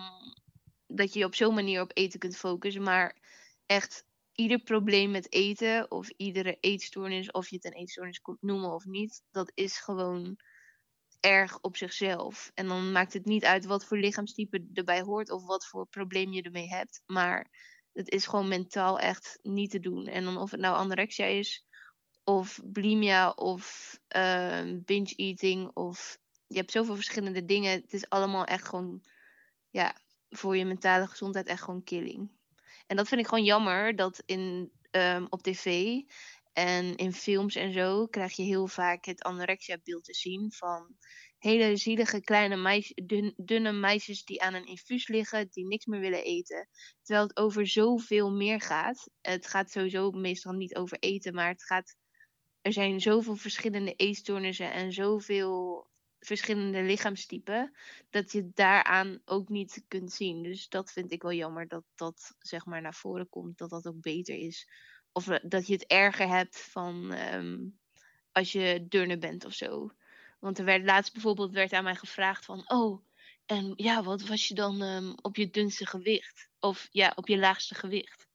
[0.87, 3.16] dat je je op zo'n manier op eten kunt focussen, maar
[3.66, 8.74] echt ieder probleem met eten of iedere eetstoornis, of je het een eetstoornis kunt noemen
[8.74, 10.36] of niet, dat is gewoon
[11.20, 12.50] erg op zichzelf.
[12.54, 16.32] En dan maakt het niet uit wat voor lichaamstype erbij hoort of wat voor probleem
[16.32, 17.50] je ermee hebt, maar
[17.92, 20.06] het is gewoon mentaal echt niet te doen.
[20.06, 21.66] En dan of het nou anorexia is,
[22.24, 27.70] of bulimia, of ehm, binge eating, of je hebt zoveel verschillende dingen.
[27.70, 29.04] Het is allemaal echt gewoon,
[29.70, 29.96] ja,
[30.28, 32.30] voor je mentale gezondheid echt gewoon killing.
[32.86, 35.96] En dat vind ik gewoon jammer dat in, ehm, op tv
[36.52, 40.96] en in films en zo krijg je heel vaak het anorexia-beeld te zien van
[41.38, 46.00] hele zielige kleine meisjes, dun- dunne meisjes die aan een infuus liggen, die niks meer
[46.00, 46.68] willen eten.
[47.02, 49.08] Terwijl het over zoveel meer gaat.
[49.20, 51.94] Het gaat sowieso meestal niet over eten, maar het gaat.
[52.60, 55.86] Er zijn zoveel verschillende eetstoornissen en zoveel
[56.26, 57.72] verschillende lichaamstypen
[58.11, 60.42] dat je daaraan ook niet kunt zien.
[60.42, 63.87] Dus dat vind ik wel jammer dat dat zeg maar naar voren komt, dat dat
[63.87, 64.68] ook beter is.
[65.12, 67.58] Of eh, dat je het erger hebt van ehm,
[68.32, 69.90] als je dunner bent of zo.
[70.38, 73.04] Want er werd laatst bijvoorbeeld werd aan mij gevraagd van, oh,
[73.46, 76.48] en ja, wat was je dan ehm, op je dunste gewicht?
[76.61, 78.28] Of ja, op je laagste gewicht?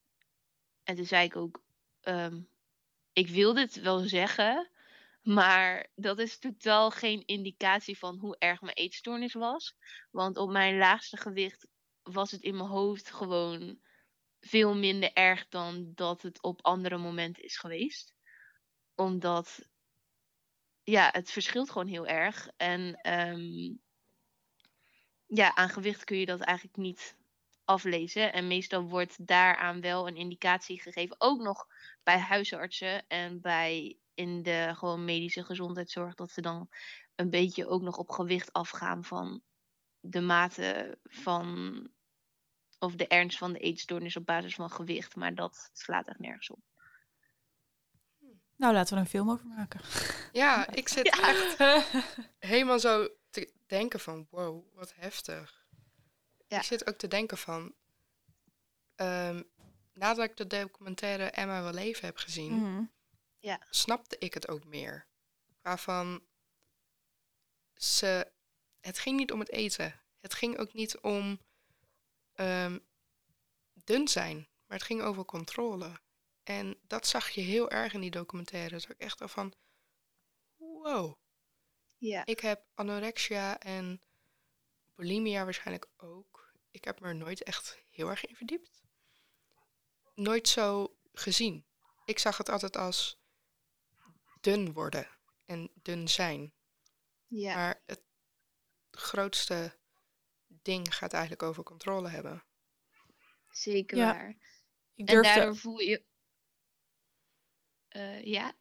[0.83, 1.63] En toen zei ik ook,
[2.01, 2.41] ehm,
[3.13, 4.69] ik wilde het wel zeggen,
[5.27, 9.75] maar dat is totaal geen indicatie van hoe erg mijn eetstoornis was.
[10.11, 11.67] Want op mijn laagste gewicht
[12.03, 13.79] was het in mijn hoofd gewoon
[14.39, 18.13] veel minder erg dan dat het op andere momenten is geweest.
[18.95, 19.69] Omdat,
[20.83, 22.49] ja, het verschilt gewoon heel erg.
[22.57, 23.73] En ehm,
[25.25, 27.17] ja, aan gewicht kun je dat eigenlijk niet
[27.65, 28.33] aflezen.
[28.33, 31.15] En meestal wordt daaraan wel een indicatie gegeven.
[31.19, 31.67] Ook nog
[32.03, 36.15] bij huisartsen en bij in de gewoon medische gezondheidszorg.
[36.15, 36.69] Dat ze dan
[37.15, 39.41] een beetje ook nog op gewicht afgaan van
[39.99, 41.89] de mate van.
[42.79, 45.15] Of de ernst van de eetstoornis op basis van gewicht.
[45.15, 46.59] Maar dat slaat echt nergens op.
[48.55, 49.79] Nou, laten we er een film over maken.
[50.31, 51.27] Ja, ik zit Ja.
[51.27, 51.57] echt
[52.53, 55.65] helemaal zo te denken van, wow, wat heftig.
[56.47, 56.57] Ja.
[56.57, 57.73] Ik zit ook te denken van,
[58.95, 59.43] ehm,
[59.93, 62.91] nadat ik de documentaire Emma wil leven heb gezien,
[63.41, 63.57] Mhm.
[63.69, 65.07] snapte ik het ook meer.
[65.61, 66.27] Waarvan
[67.73, 68.31] ze,
[68.79, 70.01] het ging niet om het eten.
[70.19, 71.41] Het ging ook niet om
[72.33, 72.79] ehm,
[73.73, 75.99] dun zijn, maar het ging over controle.
[76.43, 78.69] En dat zag je heel erg in die documentaire.
[78.69, 79.53] Dat ik echt al van,
[80.55, 81.15] wow.
[81.97, 82.25] Ja.
[82.25, 84.01] Ik heb anorexia en
[84.95, 86.51] bulimia waarschijnlijk ook.
[86.71, 88.83] Ik heb me er nooit echt heel erg in verdiept.
[90.13, 91.65] Nooit zo gezien.
[92.05, 93.19] Ik zag het altijd als
[94.41, 95.07] dun worden
[95.45, 96.53] en dun zijn.
[97.27, 97.55] Ja.
[97.55, 98.01] Maar het
[98.91, 99.77] grootste
[100.47, 102.43] ding gaat eigenlijk over controle hebben.
[103.49, 104.13] Zeker Ja.
[104.13, 104.35] waar.
[104.95, 106.03] Ik En daardoor voel je.
[107.87, 108.53] Eh, ja.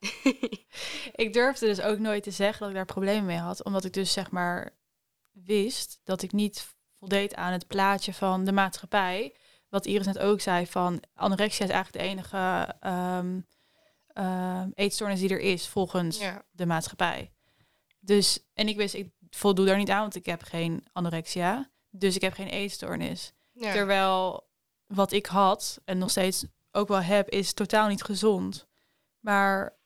[1.24, 3.64] ik durfde dus ook nooit te zeggen dat ik daar problemen mee had.
[3.64, 4.76] Omdat ik dus zeg maar
[5.30, 9.36] wist dat ik niet voldeed aan het plaatje van de maatschappij.
[9.68, 13.40] Wat Iris net ook zei, van anorexia is eigenlijk de enige ehm,
[14.18, 17.32] ehm, eetstoornis die er is volgens Ja, de maatschappij.
[18.00, 21.70] Dus, en ik wist, ik voldoe daar niet aan, want ik heb geen anorexia.
[21.90, 23.32] Dus ik heb geen eetstoornis.
[23.52, 24.48] ja, Terwijl
[24.86, 28.66] wat ik had en nog steeds ook wel heb, is totaal niet gezond.
[29.20, 29.76] Maar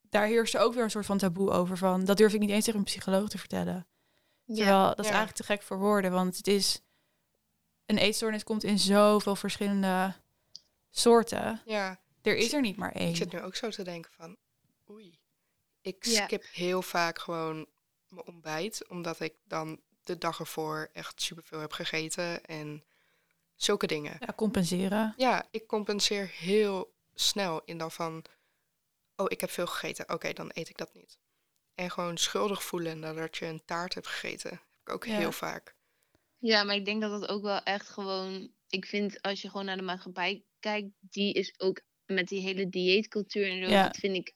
[0.00, 1.78] daar heerste ook weer een soort van taboe over.
[1.78, 3.86] Van, dat durf ik niet eens tegen een psycholoog te vertellen.
[4.46, 6.12] Terwijl dat is eigenlijk te gek voor woorden.
[6.12, 6.80] Want het is.
[7.86, 10.14] Een eetstoornis komt in zoveel verschillende
[10.90, 11.62] soorten.
[11.64, 12.04] ja.
[12.26, 13.08] Er is er niet maar één.
[13.08, 14.36] Ik zit nu ook zo te denken van,
[14.90, 15.18] oei.
[15.80, 16.24] Ik Ja.
[16.24, 17.66] skip heel vaak gewoon
[18.08, 22.84] mijn ontbijt, omdat ik dan de dag ervoor echt superveel heb gegeten en
[23.54, 24.16] zulke dingen.
[24.20, 25.14] Ja, compenseren.
[25.16, 28.24] Ja, ik compenseer heel snel in dan van,
[29.16, 31.18] oh, ik heb veel gegeten, oké, dan eet ik dat niet.
[31.74, 35.16] En gewoon schuldig voelen nadat je een taart hebt gegeten, heb ik ook Ja.
[35.16, 35.74] heel vaak.
[36.38, 38.52] Ja, maar ik denk dat dat ook wel echt gewoon.
[38.68, 42.68] Ik vind als je gewoon naar de maatschappij kijkt, die is ook met die hele
[42.68, 43.70] dieetcultuur en zo.
[43.70, 43.82] Ja.
[43.86, 44.32] Dat vind ik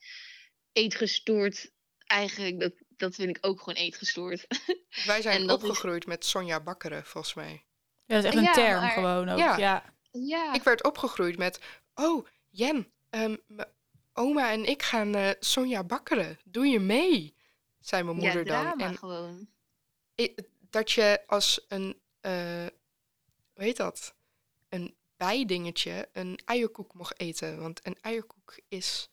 [0.73, 1.71] eetgestoord.
[2.07, 4.47] Eigenlijk, dat, dat vind ik ook gewoon eetgestoord.
[5.07, 7.65] Wij zijn is- opgegroeid met Sonja Bakkeren, volgens mij.
[8.07, 9.39] Ja, dat is echt een Ja, term maar- gewoon ook.
[9.39, 9.57] Ja.
[9.59, 9.95] Ja.
[10.11, 10.55] ja.
[10.55, 11.61] Ik werd opgegroeid met,
[11.95, 13.37] oh, Jen, ehm,
[14.13, 16.39] oma en ik gaan eh, Sonja bakkeren.
[16.45, 17.35] Doe je mee?
[17.81, 18.63] Zei mijn ja, moeder dan.
[18.63, 19.49] drama En gewoon.
[20.71, 22.67] dat je als een, eh,
[23.53, 24.15] hoe heet dat?
[24.69, 27.61] Een bijdingetje een eierkoek mocht eten.
[27.61, 29.09] Want een eierkoek is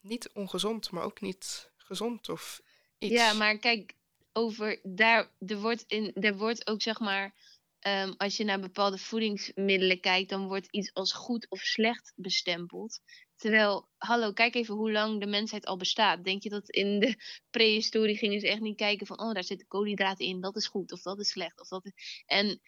[0.00, 2.62] niet ongezond, maar ook niet gezond of
[2.98, 3.14] iets.
[3.14, 3.94] Ja, maar kijk,
[4.32, 7.34] over daar, er wordt, in, er wordt ook zeg maar,
[7.78, 13.00] ehm, als je naar bepaalde voedingsmiddelen kijkt, dan wordt iets als goed of slecht bestempeld.
[13.36, 16.24] Terwijl, hallo, kijk even hoe lang de mensheid al bestaat.
[16.24, 17.14] Denk je dat in de
[17.56, 20.92] prehistorie gingen ze echt niet kijken van, oh, daar zitten koolhydraten in, dat is goed
[20.92, 21.60] of dat is slecht.
[21.60, 22.22] Of dat is...
[22.26, 22.60] En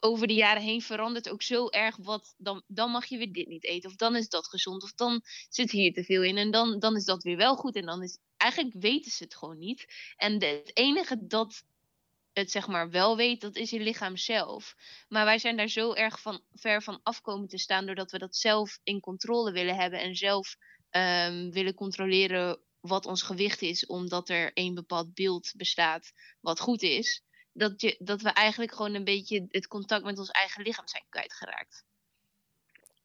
[0.00, 3.48] over de jaren heen verandert ook zo erg wat, dan, dan mag je weer dit
[3.48, 3.90] niet eten.
[3.90, 6.36] Of dan is dat gezond, of dan zit hier te veel in.
[6.36, 7.76] En dan, dan is dat weer wel goed.
[7.76, 9.86] En dan is, eigenlijk weten ze het gewoon niet.
[10.16, 11.64] En het enige dat
[12.32, 14.74] het zeg maar wel weet, dat is je lichaam zelf.
[15.08, 18.36] Maar wij zijn daar zo erg van, ver van afkomen te staan, doordat we dat
[18.36, 20.56] zelf in controle willen hebben en zelf
[20.90, 26.82] ehm, willen controleren wat ons gewicht is, omdat er een bepaald beeld bestaat wat goed
[26.82, 27.22] is.
[27.52, 31.02] Dat, je, dat we eigenlijk gewoon een beetje het contact met ons eigen lichaam zijn
[31.08, 31.84] kwijtgeraakt.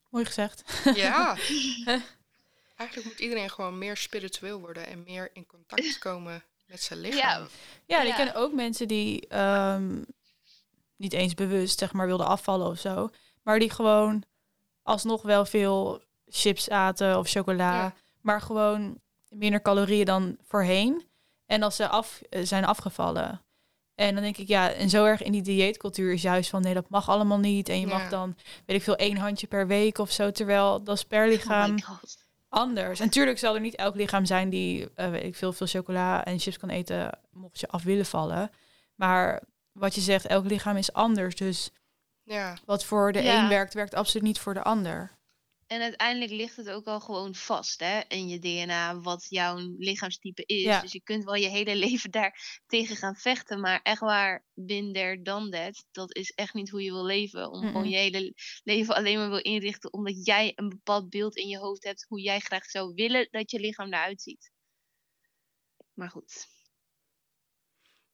[0.09, 0.63] Mooi gezegd.
[0.95, 1.37] Ja.
[2.75, 7.47] Eigenlijk moet iedereen gewoon meer spiritueel worden en meer in contact komen met zijn lichaam.
[7.85, 8.15] Ja, ik Ja.
[8.15, 10.01] ken ook mensen die ehm,
[10.95, 13.09] niet eens bewust zeg maar wilden afvallen of zo,
[13.43, 14.23] maar die gewoon
[14.83, 17.93] alsnog wel veel chips aten of chocola, Ja.
[18.21, 21.07] maar gewoon minder calorieën dan voorheen.
[21.45, 23.41] En als ze af eh, zijn afgevallen.
[23.95, 26.73] En dan denk ik, ja, en zo erg in die dieetcultuur is juist van nee,
[26.73, 27.69] dat mag allemaal niet.
[27.69, 30.31] En je mag dan, weet ik veel, één handje per week of zo.
[30.31, 32.17] Terwijl dat is per lichaam Oh god.
[32.49, 32.99] anders.
[32.99, 36.25] En natuurlijk zal er niet elk lichaam zijn die, eh, weet ik veel, veel chocola
[36.25, 38.51] en chips kan eten, mocht je af willen vallen.
[38.95, 41.35] Maar wat je zegt, elk lichaam is anders.
[41.35, 41.69] Dus
[42.23, 43.43] Ja, wat voor de Ja.
[43.43, 45.11] een werkt, werkt absoluut niet voor de ander.
[45.67, 50.43] En uiteindelijk ligt het ook al gewoon vast hè, in je DNA wat jouw lichaamstype
[50.45, 50.63] is.
[50.63, 50.81] Ja.
[50.81, 53.59] Dus je kunt wel je hele leven daar tegen gaan vechten.
[53.59, 57.51] Maar echt waar, binder dan dat, dat is echt niet hoe je wil leven.
[57.51, 59.93] Om gewoon je hele leven alleen maar wil inrichten.
[59.93, 62.05] Omdat jij een bepaald beeld in je hoofd hebt.
[62.07, 64.51] Hoe jij graag zou willen dat je lichaam eruit ziet.
[65.93, 66.47] Maar goed.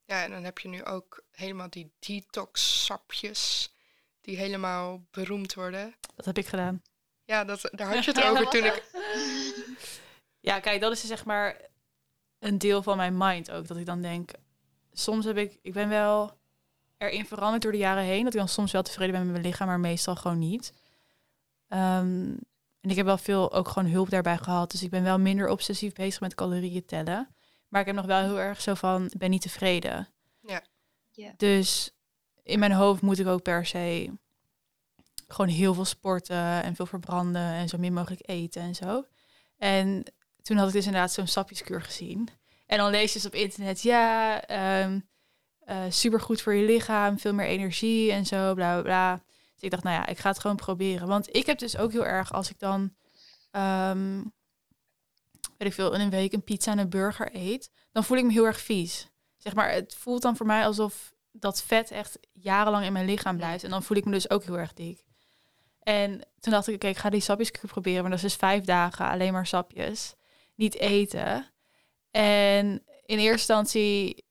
[0.05, 3.73] Ja, en dan heb je nu ook helemaal die detox-sapjes
[4.21, 5.95] die helemaal beroemd worden.
[6.15, 6.81] Dat heb ik gedaan.
[7.31, 8.83] Ja, dat, daar had je het Ja, over toen ik...
[10.39, 11.61] Ja, kijk, dat is zeg maar
[12.39, 13.67] een deel van mijn mind ook.
[13.67, 14.31] Dat ik dan denk,
[14.91, 16.37] soms heb ik, ik ben wel
[16.97, 18.23] erin veranderd door de jaren heen.
[18.23, 20.73] Dat ik dan soms wel tevreden ben met mijn lichaam, maar meestal gewoon niet.
[21.67, 22.35] Ehm,
[22.81, 24.71] en ik heb wel veel ook gewoon hulp daarbij gehad.
[24.71, 27.35] Dus ik ben wel minder obsessief bezig met calorieën tellen.
[27.67, 30.07] Maar ik heb nog wel heel erg zo van, ik ben niet tevreden.
[30.39, 30.63] Ja.
[31.11, 31.33] Ja.
[31.37, 31.91] Dus
[32.43, 34.11] in mijn hoofd moet ik ook per se
[35.31, 39.05] gewoon heel veel sporten en veel verbranden en zo min mogelijk eten en zo.
[39.57, 40.03] En
[40.41, 42.29] toen had ik dus inderdaad zo'n sapjeskuur gezien.
[42.65, 44.99] En dan lees je dus op internet, ja, ehm
[45.71, 49.15] eh, supergoed voor je lichaam, veel meer energie en zo, bla bla bla.
[49.53, 51.07] Dus ik dacht, nou ja, ik ga het gewoon proberen.
[51.07, 52.95] Want ik heb dus ook heel erg, als ik dan,
[53.51, 54.23] ehm,
[55.57, 58.23] weet ik veel, in een week een pizza en een burger eet, dan voel ik
[58.23, 59.09] me heel erg vies.
[59.37, 63.37] Zeg maar, het voelt dan voor mij alsof dat vet echt jarenlang in mijn lichaam
[63.37, 63.63] blijft.
[63.63, 65.03] En dan voel ik me dus ook heel erg dik.
[65.83, 68.01] En toen dacht ik, oké, ik ga die sapjeskuur proberen.
[68.01, 70.13] Maar dat is dus vijf dagen alleen maar sapjes.
[70.55, 71.45] Niet eten.
[72.11, 72.65] En
[73.05, 74.25] in eerste instantie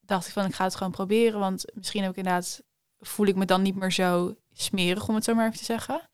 [0.00, 1.40] dacht ik van, ik ga het gewoon proberen.
[1.40, 2.62] Want misschien heb ik inderdaad,
[3.00, 6.08] voel ik me dan niet meer zo smerig, om het zo maar even te zeggen.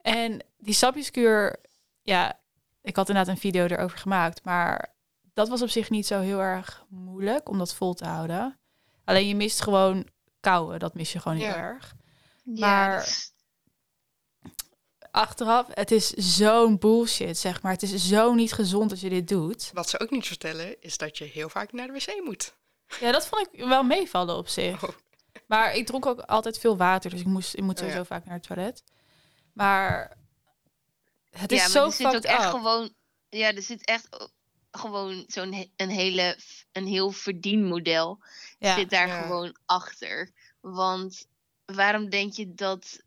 [0.00, 1.56] En die sapjeskuur,
[2.02, 2.40] ja,
[2.82, 4.44] ik had inderdaad een video erover gemaakt.
[4.44, 4.94] Maar
[5.34, 8.58] dat was op zich niet zo heel erg moeilijk om dat vol te houden.
[9.04, 10.06] Alleen je mist gewoon
[10.40, 11.56] kouwen, dat mis je gewoon heel Ja.
[11.56, 11.94] erg.
[12.44, 13.34] Ja, Maar- is-
[15.16, 17.72] achteraf, het is zo'n bullshit, zeg maar.
[17.72, 19.70] Het is zo niet gezond als je dit doet.
[19.72, 22.54] Wat ze ook niet vertellen, is dat je heel vaak naar de wc moet.
[23.00, 24.84] Ja, dat vond ik wel meevallen op zich.
[24.84, 24.94] Oh.
[25.46, 28.04] Maar ik dronk ook altijd veel water, dus ik, moest, ik moet Oh, sowieso ja.
[28.04, 28.82] vaak naar het toilet.
[29.52, 30.16] Maar
[31.30, 32.50] het is ja, maar zo er zit ook fucked echt up.
[32.50, 32.94] gewoon.
[33.28, 34.08] Ja, er zit echt
[34.70, 36.38] gewoon zo'n een hele
[36.72, 38.22] een heel verdienmodel
[38.58, 38.74] Ja.
[38.74, 39.22] zit daar Ja.
[39.22, 40.30] gewoon achter.
[40.60, 41.26] Want
[41.64, 43.00] waarom denk je dat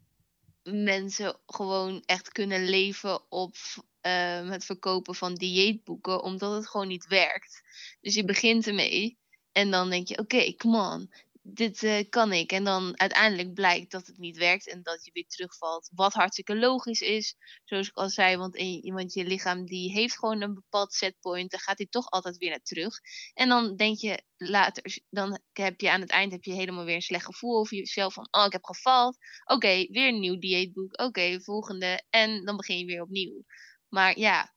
[0.63, 3.55] mensen gewoon echt kunnen leven op
[4.01, 6.23] ehm, het verkopen van dieetboeken?
[6.23, 7.61] Omdat het gewoon niet werkt.
[8.01, 9.17] Dus je begint ermee
[9.51, 11.11] en dan denk je, oké, come on.
[11.53, 12.51] Dit eh, kan ik.
[12.51, 15.89] En dan uiteindelijk blijkt dat het niet werkt en dat je weer terugvalt.
[15.93, 18.37] Wat hartstikke logisch is, zoals ik al zei.
[18.37, 21.51] Want, in, want je lichaam die heeft gewoon een bepaald setpoint.
[21.51, 22.95] Dan gaat hij toch altijd weer naar terug.
[23.33, 26.95] En dan denk je later, dan heb je aan het eind heb je helemaal weer
[26.95, 28.13] een slecht gevoel over jezelf.
[28.13, 29.17] Van, oh, ik heb gefaald.
[29.45, 30.99] Oké, weer een nieuw dieetboek.
[31.01, 32.03] Oké, volgende.
[32.09, 33.43] En dan begin je weer opnieuw.
[33.89, 34.53] Maar ja,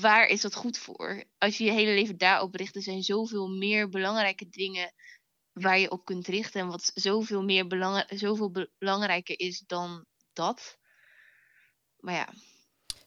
[0.00, 1.24] waar is dat goed voor?
[1.38, 4.92] Als je je hele leven daarop richt, er zijn zoveel meer belangrijke dingen
[5.54, 6.60] waar je op kunt richten.
[6.60, 10.78] En wat zoveel, meer belang zoveel be- belangrijker is dan dat.
[11.98, 12.28] Maar ja,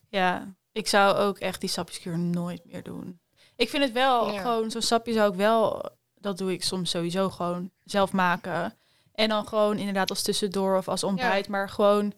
[0.10, 3.20] Ja, ik zou ook echt die sapjeskuur nooit meer doen.
[3.56, 4.42] Ik vind het wel Ja.
[4.42, 8.78] gewoon, zo'n sapje zou ik wel, dat doe ik soms sowieso gewoon zelf maken.
[9.14, 12.14] En dan gewoon inderdaad als tussendoor of als ontbijt, maar gewoon,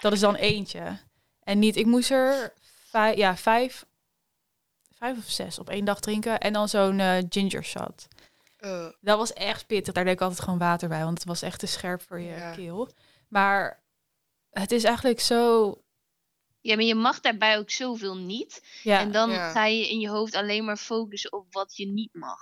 [0.00, 0.98] dat is dan eentje.
[1.42, 2.54] En niet, ik moest er
[2.88, 3.84] vijf, ja, vijf,
[4.94, 6.38] vijf of zes op één dag drinken.
[6.40, 8.08] En dan zo'n eh, ginger shot.
[8.60, 9.94] Eh, Dat was echt pittig.
[9.94, 12.30] Daar deed ik altijd gewoon water bij, want het was echt te scherp voor je
[12.34, 12.54] Ja.
[12.54, 12.88] keel.
[13.28, 13.82] Maar
[14.50, 15.74] het is eigenlijk zo,
[16.60, 18.62] ja, maar je mag daarbij ook zoveel niet.
[18.82, 19.50] ja, en dan Ja.
[19.50, 22.38] ga je in je hoofd alleen maar focussen op wat je niet mag.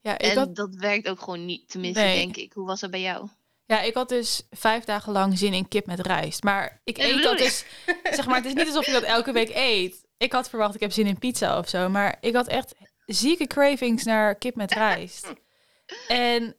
[0.00, 2.16] ja ik en had dat werkt ook gewoon niet, tenminste Nee.
[2.16, 2.52] denk ik.
[2.52, 3.28] Hoe was dat bij jou?
[3.64, 6.42] Ja, ik had dus vijf dagen lang zin in kip met rijst.
[6.42, 7.64] Maar ik eet dat dus...
[8.12, 10.04] Zeg maar, het is niet alsof ik dat elke week eet.
[10.16, 11.88] Ik had verwacht, ik heb zin in pizza of zo.
[11.88, 12.74] Maar ik had echt
[13.06, 15.32] zieke cravings naar kip met rijst.
[16.08, 16.56] En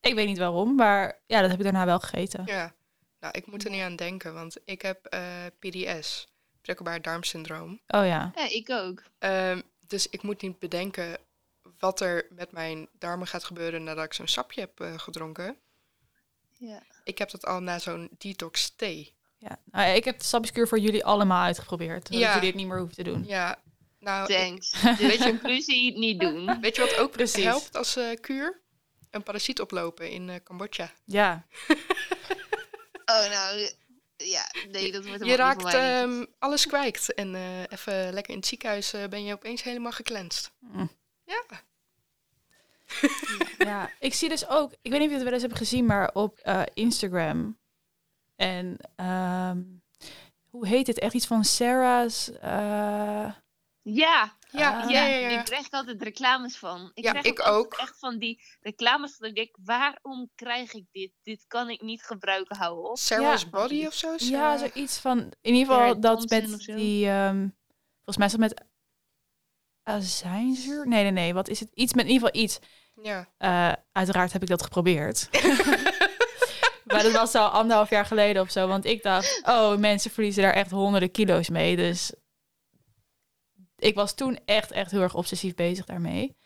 [0.00, 2.42] ik weet niet waarom, maar ja, dat heb ik daarna wel gegeten.
[2.46, 2.74] ja,
[3.20, 5.22] nou, ik moet er niet aan denken, want ik heb eh,
[5.58, 6.26] PDS,
[6.60, 7.70] prikkelbaar darmsyndroom.
[7.86, 8.32] Oh ja.
[8.34, 9.02] Ja, ik ook.
[9.18, 11.18] Ehm, dus ik moet niet bedenken
[11.78, 15.56] wat er met mijn darmen gaat gebeuren nadat ik zo'n sapje heb eh, gedronken.
[16.56, 16.82] Ja.
[17.04, 19.14] Ik heb dat al na zo'n detox thee.
[19.36, 19.58] ja.
[19.64, 22.06] Nou, ja, ik heb de sapjeskuur voor jullie allemaal uitgeprobeerd.
[22.06, 22.32] Zodat Ja.
[22.34, 23.24] jullie het niet meer hoeven te doen.
[23.26, 23.58] Ja,
[24.00, 24.72] nou, Thanks.
[24.98, 26.60] Dus conclusie, niet doen.
[26.60, 27.44] weet je wat ook Precies.
[27.44, 28.60] helpt als eh, kuur?
[29.10, 30.92] Een parasiet oplopen in eh, Cambodja.
[31.04, 31.46] Ja.
[33.04, 33.70] Oh, nou,
[34.16, 38.32] ja, nee, dat wordt Je helemaal niet raakt ehm, alles kwijt en eh, even lekker
[38.32, 40.52] in het ziekenhuis ben je opeens helemaal geklenst.
[40.58, 40.90] Mm.
[41.24, 41.42] Ja,
[43.70, 45.86] Ja, ik zie dus ook, ik weet niet of je het wel eens hebt gezien,
[45.86, 47.58] maar op eh, Instagram
[48.36, 49.62] en ehm,
[50.50, 50.98] hoe heet het?
[50.98, 52.30] Echt iets van Sarah's.
[53.82, 54.90] Ja, Ja, Ah.
[54.90, 56.90] ja, ja, ja, die krijg ik altijd reclames van.
[56.94, 57.74] Ik Ja, krijg ik ook.
[57.74, 61.12] echt van die reclames dat ik denk, waarom krijg ik dit?
[61.22, 62.98] Dit kan ik niet gebruiken, hou op.
[62.98, 63.48] Sarah's Ja.
[63.48, 64.14] Body of zo?
[64.16, 65.18] ja, zoiets van.
[65.40, 66.74] In ieder geval dat met zo.
[66.74, 67.06] die.
[67.08, 67.48] ehm,
[68.04, 68.64] volgens mij is dat met
[69.82, 70.88] azijnzuur.
[70.88, 71.34] Nee, nee, nee.
[71.34, 71.70] Wat is het?
[71.74, 72.58] Iets met in ieder geval iets.
[73.02, 73.28] Ja.
[73.38, 75.28] Eh, uiteraard heb ik dat geprobeerd.
[76.84, 78.66] maar dat was al anderhalf jaar geleden of zo.
[78.68, 81.76] Want ik dacht, oh, mensen verliezen daar echt honderden kilo's mee.
[81.76, 82.12] Dus
[83.80, 86.36] ik was toen echt, echt heel erg obsessief bezig daarmee.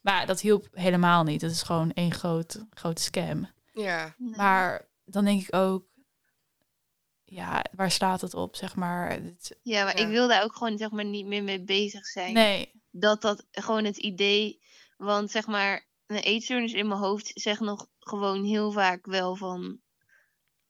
[0.00, 1.40] Maar dat hielp helemaal niet.
[1.40, 3.48] Het is gewoon één groot, grote scam.
[3.72, 4.14] Ja.
[4.18, 5.84] Maar dan denk ik ook,
[7.24, 9.10] ja, waar slaat het op, zeg maar?
[9.10, 10.04] Het- Ja, maar Ja.
[10.04, 12.32] ik wil daar ook gewoon zeg maar niet meer mee bezig zijn.
[12.32, 14.62] nee, Dat dat gewoon het idee,
[14.96, 19.80] want zeg maar, een eetstoornis in mijn hoofd zegt nog gewoon heel vaak wel van,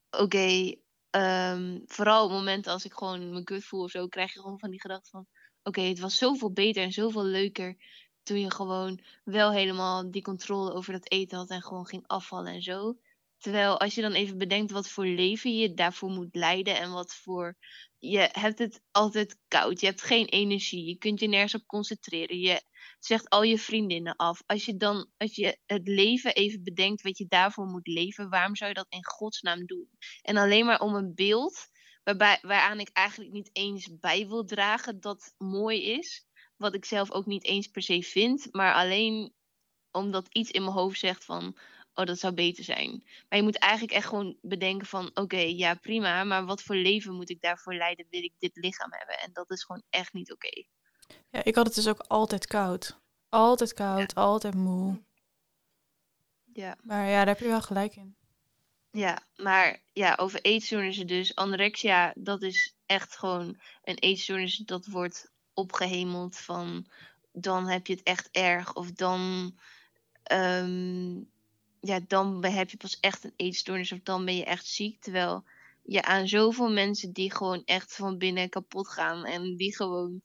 [0.09, 0.75] oké,
[1.09, 4.39] ehm, vooral op het moment als ik gewoon mijn gut voel of zo, krijg je
[4.39, 5.27] gewoon van die gedachte van,
[5.63, 7.77] oké, het was zoveel beter en zoveel leuker
[8.23, 12.53] toen je gewoon wel helemaal die controle over dat eten had en gewoon ging afvallen
[12.53, 12.97] en zo.
[13.37, 17.15] Terwijl als je dan even bedenkt wat voor leven je daarvoor moet leiden en wat
[17.15, 17.57] voor.
[17.97, 22.39] Je hebt het altijd koud, je hebt geen energie, je kunt je nergens op concentreren,
[22.39, 22.61] je
[22.99, 24.43] zegt al je vriendinnen af.
[24.45, 28.55] Als je dan, als je het leven even bedenkt wat je daarvoor moet leven, waarom
[28.55, 29.89] zou je dat in godsnaam doen?
[30.21, 31.69] En alleen maar om een beeld
[32.03, 36.25] waarbij, waaraan ik eigenlijk niet eens bij wil dragen dat mooi is,
[36.57, 39.33] wat ik zelf ook niet eens per se vind, maar alleen
[39.91, 41.57] omdat iets in mijn hoofd zegt van,
[41.93, 43.03] oh, dat zou beter zijn.
[43.29, 47.15] Maar je moet eigenlijk echt gewoon bedenken van, oké, ja, prima, maar wat voor leven
[47.15, 48.05] moet ik daarvoor leiden?
[48.09, 49.19] Wil ik dit lichaam hebben?
[49.19, 50.63] En dat is gewoon echt niet oké.
[51.29, 52.99] ja, ik had het dus ook altijd koud.
[53.29, 55.01] Altijd koud, altijd moe.
[56.53, 56.77] Ja.
[56.81, 58.15] Maar ja, daar heb je wel gelijk in.
[58.91, 61.35] Ja, maar ja, over eetstoornissen dus.
[61.35, 66.87] Anorexia, dat is echt gewoon een eetstoornis dat wordt opgehemeld van
[67.33, 69.53] dan heb je het echt erg of dan,
[70.23, 71.15] ehm,
[71.79, 75.01] ja, dan heb je pas echt een eetstoornis of dan ben je echt ziek.
[75.01, 75.43] Terwijl
[75.83, 80.21] je aan zoveel mensen die gewoon echt van binnen kapot gaan en die gewoon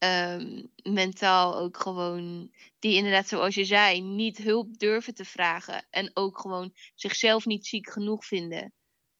[0.00, 6.10] ehm, mentaal ook gewoon, die inderdaad zoals je zei, niet hulp durven te vragen en
[6.14, 8.74] ook gewoon zichzelf niet ziek genoeg vinden.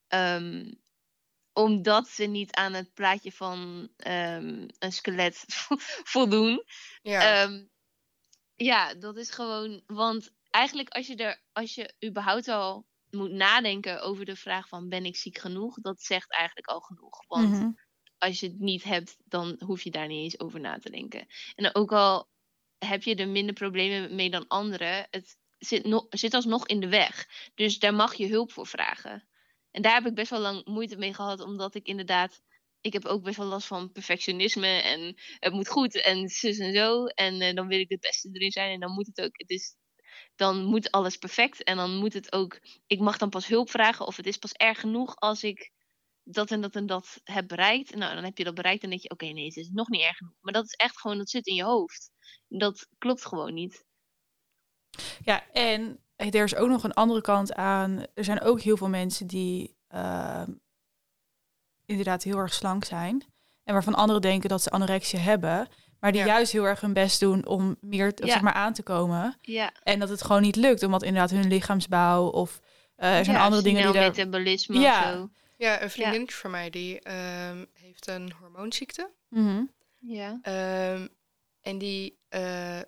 [0.08, 0.74] Ehm,
[1.52, 5.44] omdat ze niet aan het plaatje van ehm, een skelet
[6.12, 6.64] voldoen.
[7.02, 7.34] Ja.
[7.34, 7.50] Ja.
[8.56, 9.82] ja, dat is gewoon.
[9.86, 14.88] Want eigenlijk als je er, als je überhaupt al moet nadenken over de vraag van
[14.88, 17.26] ben ik ziek genoeg, dat zegt eigenlijk al genoeg.
[17.26, 17.70] Want Mhm.
[18.20, 21.26] Als je het niet hebt, dan hoef je daar niet eens over na te denken.
[21.54, 22.28] En ook al
[22.78, 27.28] heb je er minder problemen mee dan anderen, het zit, zit alsnog in de weg.
[27.54, 29.28] Dus daar mag je hulp voor vragen.
[29.70, 32.42] En daar heb ik best wel lang moeite mee gehad, omdat ik inderdaad.
[32.80, 36.74] Ik heb ook best wel last van perfectionisme en het moet goed en zus en
[36.74, 37.04] zo.
[37.04, 39.38] En eh, dan wil ik het beste erin zijn en dan moet het ook.
[39.38, 39.74] Het is,
[40.36, 42.60] dan moet alles perfect en dan moet het ook.
[42.86, 45.70] Ik mag dan pas hulp vragen of het is pas erg genoeg als ik
[46.24, 47.94] dat en dat en dat heb bereikt.
[47.94, 50.00] Nou, dan heb je dat bereikt en denk je, oké, nee, het is nog niet
[50.02, 50.34] erg genoeg.
[50.40, 52.10] Maar dat is echt gewoon, dat zit in je hoofd.
[52.48, 53.84] Dat klopt gewoon niet.
[55.22, 58.04] Ja, en er is ook nog een andere kant aan.
[58.14, 60.50] Er zijn ook heel veel mensen die ehm,
[61.86, 63.24] inderdaad heel erg slank zijn.
[63.64, 65.68] En waarvan anderen denken dat ze anorexia hebben.
[66.00, 66.26] Maar die Ja.
[66.26, 68.26] juist heel erg hun best doen om meer Ja.
[68.26, 69.38] zeg maar, aan te komen.
[69.40, 70.82] Ja, En dat het gewoon niet lukt.
[70.82, 72.60] Omdat inderdaad hun lichaamsbouw of
[72.96, 74.08] eh, er zijn andere dingen die daar...
[74.08, 74.98] metabolisme Ja.
[74.98, 75.30] of zo.
[75.60, 79.10] Ja, een vriendinnetje van mij die ehm, heeft een hormoonziekte.
[79.28, 79.64] Mhm.
[79.98, 80.38] Ja.
[80.42, 81.08] Ehm,
[81.60, 82.80] en die eh,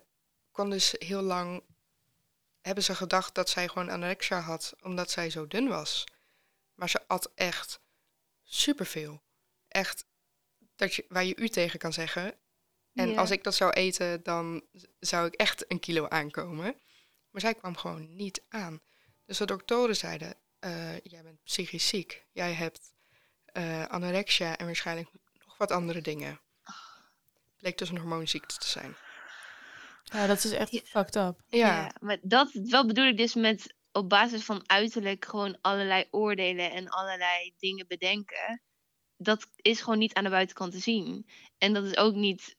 [0.51, 1.63] kon dus heel lang...
[2.61, 6.03] Hebben ze gedacht dat zij gewoon anorexia had, omdat zij zo dun was.
[6.73, 7.79] Maar ze at echt
[8.43, 9.23] superveel.
[9.67, 10.05] Echt,
[10.75, 12.35] dat je, waar je u tegen kan zeggen.
[12.93, 13.17] En Ja.
[13.19, 14.63] als ik dat zou eten, dan
[14.99, 16.81] zou ik echt een kilo aankomen.
[17.29, 18.81] Maar zij kwam gewoon niet aan.
[19.25, 22.25] Dus de doktoren zeiden, eh, jij bent psychisch ziek.
[22.31, 22.93] Jij hebt
[23.45, 25.09] eh, anorexia en waarschijnlijk
[25.45, 26.41] nog wat andere dingen.
[27.59, 28.95] Bleek dus een hormoonziekte te zijn.
[30.03, 30.81] Ja, dat is echt Ja.
[30.83, 31.41] fucked up.
[31.47, 36.71] Ja, maar dat wel bedoel ik dus met op basis van uiterlijk gewoon allerlei oordelen
[36.71, 38.61] en allerlei dingen bedenken.
[39.17, 41.29] Dat is gewoon niet aan de buitenkant te zien.
[41.57, 42.55] En dat is ook niet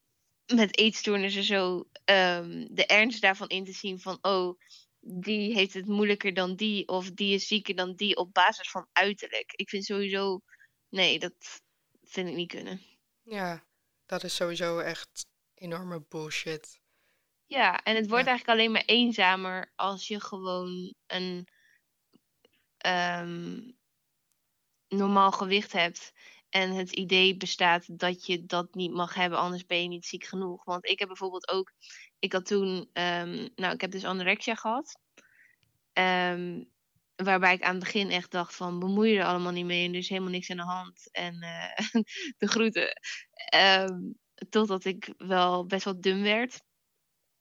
[0.46, 4.58] met eetstoornissen zo ehm, de ernst daarvan in te zien van oh,
[5.06, 8.88] die heeft het moeilijker dan die of die is zieker dan die op basis van
[8.92, 9.52] uiterlijk.
[9.52, 10.40] Ik vind sowieso,
[10.88, 11.60] nee, dat
[12.02, 12.80] vind ik niet kunnen.
[13.22, 13.66] ja,
[14.06, 16.80] dat is sowieso echt enorme bullshit.
[17.46, 18.30] Ja, en het wordt Ja.
[18.30, 21.48] eigenlijk alleen maar eenzamer als je gewoon een
[22.78, 23.60] ehm,
[24.88, 26.12] normaal gewicht hebt.
[26.54, 30.24] En het idee bestaat dat je dat niet mag hebben, anders ben je niet ziek
[30.24, 30.64] genoeg.
[30.64, 31.72] Want ik heb bijvoorbeeld ook,
[32.18, 34.98] ik had toen, ehm, nou, ik heb dus anorexia gehad.
[35.92, 36.64] Ehm,
[37.16, 39.94] waarbij ik aan het begin echt dacht van, bemoei je er allemaal niet mee en
[39.94, 41.10] is helemaal niks aan de hand.
[41.10, 41.76] En eh,
[42.38, 43.00] de groeten.
[43.32, 44.00] Ehm,
[44.48, 46.62] totdat ik wel best wel dum werd.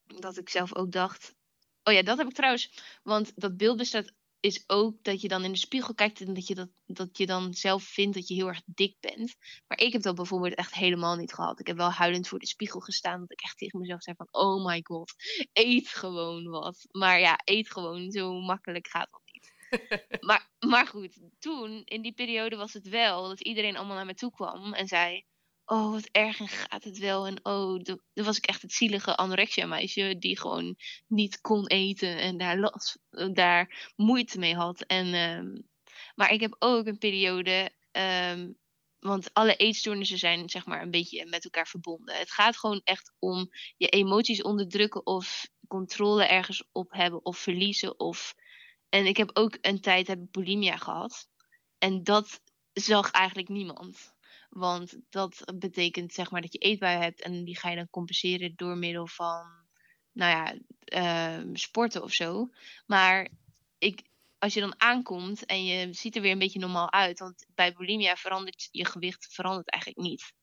[0.05, 1.35] Dat ik zelf ook dacht,
[1.83, 4.13] oh ja, dat heb ik trouwens, want dat beeld bestaat
[4.43, 7.25] is ook dat je dan in de spiegel kijkt en dat je, dat, dat je
[7.25, 9.35] dan zelf vindt dat je heel erg dik bent.
[9.67, 11.59] Maar ik heb dat bijvoorbeeld echt helemaal niet gehad.
[11.59, 13.19] Ik heb wel huilend voor de spiegel gestaan.
[13.19, 15.13] Dat ik echt tegen mezelf zei van, oh my god,
[15.53, 16.87] eet gewoon wat.
[16.91, 19.53] Maar ja, eet gewoon, zo makkelijk gaat dat niet.
[20.27, 24.13] maar, maar goed, toen, in die periode was het wel dat iedereen allemaal naar me
[24.13, 25.25] toe kwam en zei
[25.65, 27.27] oh, wat erg en gaat het wel.
[27.27, 30.75] En oh, dan was ik echt het zielige anorexia meisje die gewoon
[31.07, 32.99] niet kon eten en daar, last,
[33.33, 34.81] daar moeite mee had.
[34.81, 35.61] En, ehm,
[36.15, 38.51] maar ik heb ook een periode, ehm,
[38.99, 42.15] want alle eetstoornissen zijn zeg maar een beetje met elkaar verbonden.
[42.15, 47.99] Het gaat gewoon echt om je emoties onderdrukken of controle ergens op hebben of verliezen.
[47.99, 48.35] Of...
[48.89, 51.27] En ik heb ook een tijd heb bulimia gehad.
[51.77, 52.41] En dat
[52.73, 54.12] zag eigenlijk niemand.
[54.53, 58.53] Want dat betekent zeg maar dat je eetbui hebt en die ga je dan compenseren
[58.55, 59.45] door middel van,
[60.11, 62.49] nou ja, ehm, sporten of zo.
[62.85, 63.29] Maar
[63.77, 64.01] ik,
[64.37, 67.73] als je dan aankomt en je ziet er weer een beetje normaal uit, want bij
[67.73, 70.33] bulimia verandert je gewicht verandert eigenlijk niet.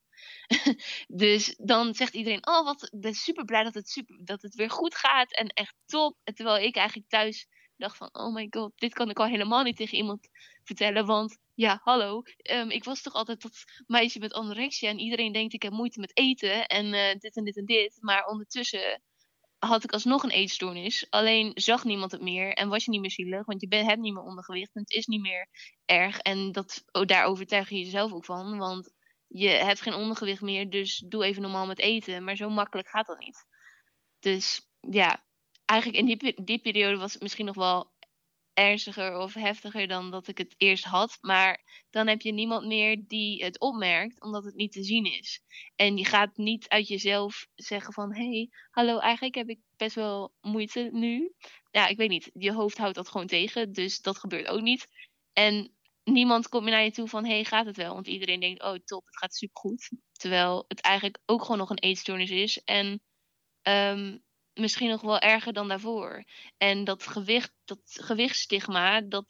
[1.07, 4.69] dus dan zegt iedereen: Oh, wat ben super blij dat het, super, dat het weer
[4.69, 6.17] goed gaat en echt top.
[6.23, 7.47] Terwijl ik eigenlijk thuis
[7.81, 10.27] dacht: van, Oh my god, dit kan ik al helemaal niet tegen iemand
[10.63, 11.05] vertellen.
[11.05, 15.53] Want ja, hallo, ehm, ik was toch altijd dat meisje met anorexia en iedereen denkt
[15.53, 17.97] ik heb moeite met eten en eh, dit en dit en dit.
[18.01, 19.01] Maar ondertussen
[19.59, 21.07] had ik alsnog een eetstoornis.
[21.09, 24.01] Alleen zag niemand het meer en was je niet meer zielig, want je bent, hebt
[24.01, 25.47] niet meer ondergewicht en het is niet meer
[25.85, 26.19] erg.
[26.19, 28.93] En dat, oh, daar overtuig je jezelf ook van, want
[29.27, 32.23] je hebt geen ondergewicht meer, dus doe even normaal met eten.
[32.23, 33.45] Maar zo makkelijk gaat dat niet.
[34.19, 35.23] Dus ja,
[35.71, 37.91] eigenlijk in die, die periode was het misschien nog wel
[38.53, 41.17] ernstiger of heftiger dan dat ik het eerst had.
[41.21, 45.41] Maar dan heb je niemand meer die het opmerkt, omdat het niet te zien is.
[45.75, 48.15] En je gaat niet uit jezelf zeggen van...
[48.15, 51.33] hé, hey, hallo, eigenlijk heb ik best wel moeite nu.
[51.71, 52.29] Ja, ik weet niet.
[52.33, 54.87] Je hoofd houdt dat gewoon tegen, dus dat gebeurt ook niet.
[55.33, 57.25] En niemand komt meer naar je toe van...
[57.25, 57.93] hé, hey, gaat het wel?
[57.93, 59.89] Want iedereen denkt, oh top, het gaat supergoed.
[60.11, 62.63] Terwijl het eigenlijk ook gewoon nog een eetstoornis is.
[62.63, 63.01] En...
[63.63, 64.23] Um,
[64.53, 66.23] misschien nog wel erger dan daarvoor.
[66.57, 69.25] En dat gewicht, dat gewichtstigma, dat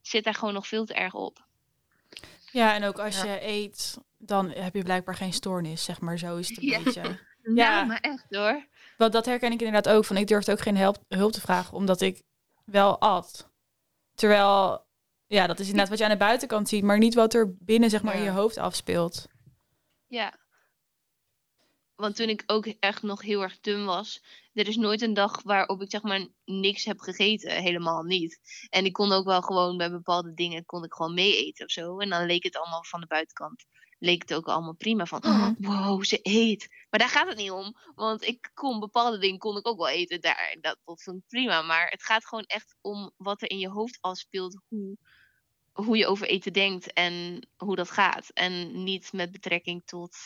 [0.00, 1.46] zit daar gewoon nog veel te erg op.
[2.52, 6.18] Ja, en ook als je eet, dan heb je blijkbaar geen stoornis, zeg maar.
[6.18, 6.82] Zo is het een ja.
[6.82, 7.02] beetje.
[7.54, 8.66] Ja, ja, maar echt hoor.
[8.96, 10.04] Want dat herken ik inderdaad ook.
[10.04, 12.22] Van ik durfde ook geen hulp, hulp te vragen, omdat ik
[12.64, 13.50] wel at.
[14.14, 14.86] Terwijl,
[15.26, 17.90] ja, dat is inderdaad wat je aan de buitenkant ziet, maar niet wat er binnen,
[17.90, 19.26] zeg maar, in je hoofd afspeelt.
[20.06, 20.43] Ja.
[21.96, 24.22] Want toen ik ook echt nog heel erg dun was,
[24.52, 27.62] er is nooit een dag waarop ik zeg maar niks heb gegeten.
[27.62, 28.40] Helemaal niet.
[28.70, 31.70] En ik kon ook wel gewoon bij bepaalde dingen kon ik gewoon mee eten of
[31.70, 31.98] zo.
[31.98, 33.64] En dan leek het allemaal van de buitenkant.
[33.98, 36.68] Leek het ook allemaal prima van, oh, wow, ze eet.
[36.90, 37.76] Maar daar gaat het niet om.
[37.94, 40.20] Want ik kon bepaalde dingen kon ik ook wel eten.
[40.20, 41.62] Daar, dat, dat vond ik prima.
[41.62, 44.60] Maar het gaat gewoon echt om wat er in je hoofd afspeelt.
[44.68, 44.96] Hoe,
[45.72, 48.28] hoe je over eten denkt en hoe dat gaat.
[48.28, 50.16] En niet met betrekking tot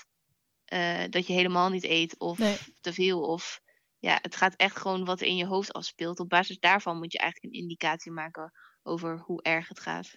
[0.72, 2.56] uh, dat je helemaal niet eet of Nee.
[2.80, 3.22] te veel.
[3.22, 3.60] Of
[3.98, 6.20] ja, het gaat echt gewoon wat er in je hoofd afspeelt.
[6.20, 8.52] Op basis daarvan moet je eigenlijk een indicatie maken
[8.82, 10.10] over hoe erg het gaat.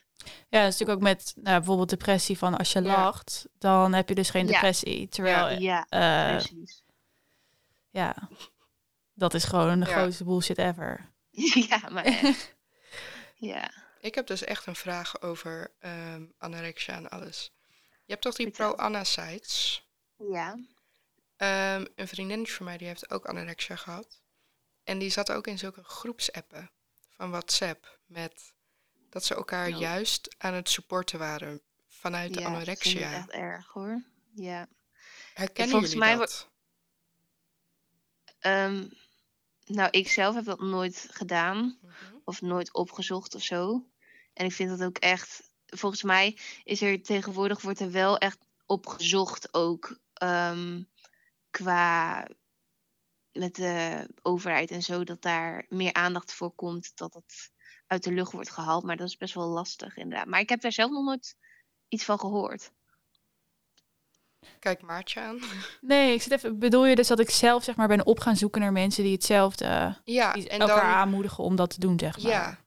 [0.49, 3.03] Ja, dat is natuurlijk ook met nou, bijvoorbeeld depressie van als je Ja.
[3.03, 4.51] lacht, dan heb je dus geen Ja.
[4.51, 5.07] depressie.
[5.07, 6.83] Terwijl, ja, Ja, eh, precies.
[7.89, 8.29] ja,
[9.13, 9.91] dat is gewoon de Ja.
[9.91, 11.09] grootste bullshit ever.
[11.69, 12.55] ja, maar echt.
[13.51, 13.71] ja.
[13.99, 17.51] Ik heb dus echt een vraag over ehm, anorexia en alles.
[18.05, 19.85] Je hebt toch die pro-Anna-sites?
[20.29, 20.59] Ja.
[21.37, 24.21] Ehm, een vriendinnetje van mij die heeft ook anorexia gehad.
[24.83, 26.71] En die zat ook in zulke groepsappen
[27.09, 27.99] van WhatsApp.
[28.05, 28.53] Met
[29.09, 29.79] dat ze elkaar Oh.
[29.79, 33.13] juist aan het supporten waren vanuit de ja, anorexia.
[33.13, 34.03] echt erg hoor.
[34.33, 34.67] Ja.
[35.33, 36.49] Herkennen Volgens jullie mij dat?
[38.39, 38.87] Ehm,
[39.65, 41.77] nou, ik zelf heb dat nooit gedaan.
[41.81, 42.15] Mhm.
[42.23, 43.85] of nooit opgezocht of zo.
[44.33, 45.49] En ik vind dat ook echt.
[45.65, 50.83] Volgens mij is er tegenwoordig wordt er wel echt op gezocht ook ehm,
[51.49, 52.27] qua
[53.31, 57.51] met de overheid en zo dat daar meer aandacht voor komt dat het
[57.87, 58.83] uit de lucht wordt gehaald.
[58.83, 60.27] Maar dat is best wel lastig inderdaad.
[60.27, 61.35] Maar ik heb daar zelf nog nooit
[61.87, 62.71] iets van gehoord.
[64.59, 65.39] Kijk Maartje aan.
[65.81, 68.35] Nee, ik zit even, bedoel je dus dat ik zelf zeg maar ben op gaan
[68.35, 71.99] zoeken naar mensen die hetzelfde, Ja, die en elkaar dan, aanmoedigen om dat te doen,
[71.99, 72.31] zeg maar.
[72.31, 72.59] ja,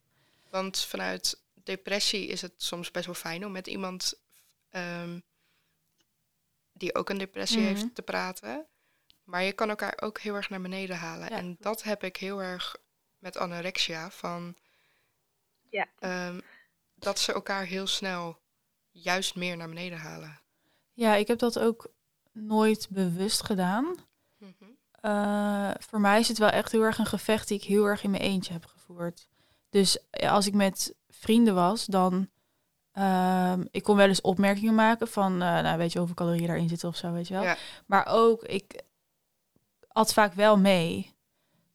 [0.50, 4.14] want vanuit depressie is het soms best wel fijn om met iemand
[4.70, 5.20] ehm,
[6.74, 7.66] die ook een depressie Mhm.
[7.68, 8.66] heeft te praten.
[9.24, 11.28] Maar je kan elkaar ook heel erg naar beneden halen.
[11.28, 11.36] Ja.
[11.36, 12.76] En dat heb ik heel erg
[13.18, 14.10] met anorexia.
[14.10, 14.54] Van,
[15.70, 15.86] Ja.
[15.98, 16.40] ehm,
[16.94, 18.38] dat ze elkaar heel snel
[18.90, 20.40] juist meer naar beneden halen.
[20.92, 21.86] Ja, ik heb dat ook
[22.32, 23.94] nooit bewust gedaan.
[24.36, 24.52] Mhm.
[25.00, 28.02] Eh, voor mij is het wel echt heel erg een gevecht die ik heel erg
[28.02, 29.26] in mijn eentje heb gevoerd.
[29.70, 32.28] Dus als ik met vrienden was, dan...
[32.94, 36.68] ehm, ik kon wel eens opmerkingen maken van, eh, nou weet je hoeveel calorieën daarin
[36.68, 37.42] zitten of zo, weet je wel.
[37.42, 37.56] Ja.
[37.86, 38.82] Maar ook, ik
[39.88, 41.12] at vaak wel mee.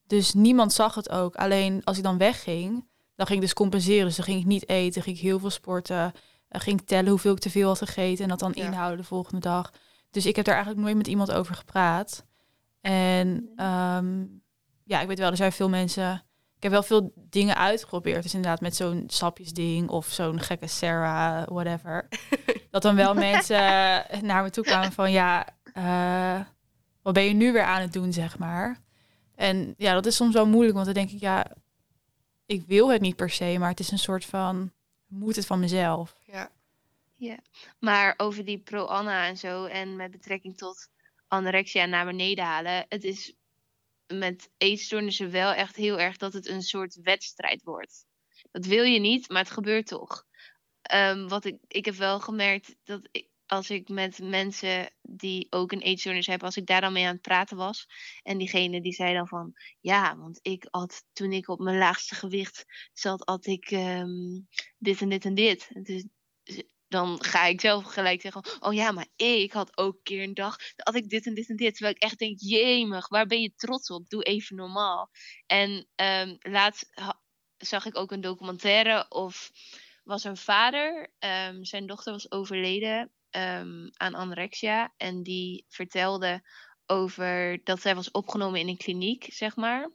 [0.08, 1.36] Dus niemand zag het ook.
[1.36, 4.06] Alleen als ik dan wegging, dan ging ik dus compenseren.
[4.06, 6.14] Dus dan ging ik niet eten, ging ik heel veel sporten.
[6.52, 8.64] ging ik tellen hoeveel ik te veel had gegeten en dat dan Ja.
[8.66, 9.74] inhouden de volgende dag.
[10.12, 12.26] Dus ik heb daar eigenlijk nooit met iemand over gepraat.
[12.82, 14.26] En ehm,
[14.84, 16.24] ja, ik weet wel, er zijn veel mensen.
[16.60, 18.24] Ik heb wel veel dingen uitgeprobeerd.
[18.24, 22.08] Dus inderdaad met zo'n sapjesding of zo'n gekke Sarah, whatever.
[22.72, 23.58] dat dan wel mensen
[24.22, 26.46] naar me toe kwamen van ja, eh,
[27.02, 28.80] wat ben je nu weer aan het doen, zeg maar.
[29.36, 31.46] En ja, dat is soms wel moeilijk, want dan denk ik ja,
[32.46, 34.72] ik wil het niet per se, maar het is een soort van,
[35.08, 36.16] moet het van mezelf.
[36.26, 37.38] Ja.
[37.80, 40.90] Maar over die pro-Anna en zo, en met betrekking tot
[41.28, 43.34] anorexia naar beneden halen, het is
[44.14, 48.06] met eetstoornissen wel echt heel erg dat het een soort wedstrijd wordt.
[48.52, 50.26] Dat wil je niet, maar het gebeurt toch.
[50.82, 55.72] Ehm, wat ik, ik heb wel gemerkt dat ik, als ik met mensen die ook
[55.72, 57.88] een eetstoornis hebben, als ik daar dan mee aan het praten was,
[58.24, 62.16] en diegene die zei dan van, ja, want ik had toen ik op mijn laagste
[62.16, 64.40] gewicht zat, had ik ehm,
[64.78, 65.70] dit en dit en dit.
[65.84, 66.06] Dus,
[66.90, 70.34] dan ga ik zelf gelijk zeggen, oh ja, maar ik had ook een keer een
[70.34, 71.74] dag, had ik dit en dit en dit.
[71.74, 74.10] Terwijl ik echt denk, jemig, waar ben je trots op?
[74.10, 75.10] Doe even normaal.
[75.46, 76.90] En ehm, laatst
[77.58, 79.52] zag ik ook een documentaire of
[80.04, 84.94] was een vader, ehm, zijn dochter was overleden ehm, aan anorexia.
[84.98, 86.42] En die vertelde
[86.86, 89.92] over dat zij was opgenomen in een kliniek, zeg maar.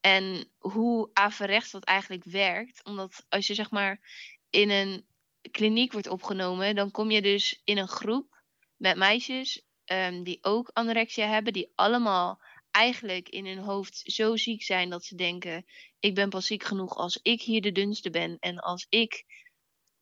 [0.00, 2.84] En hoe averechts dat eigenlijk werkt.
[2.84, 4.00] Omdat als je zeg maar
[4.50, 5.08] in een
[5.50, 8.42] kliniek wordt opgenomen, dan kom je dus in een groep
[8.76, 14.62] met meisjes ehm, die ook anorexia hebben, die allemaal eigenlijk in hun hoofd zo ziek
[14.62, 15.64] zijn dat ze denken:
[16.00, 19.24] ik ben pas ziek genoeg als ik hier de dunste ben en als ik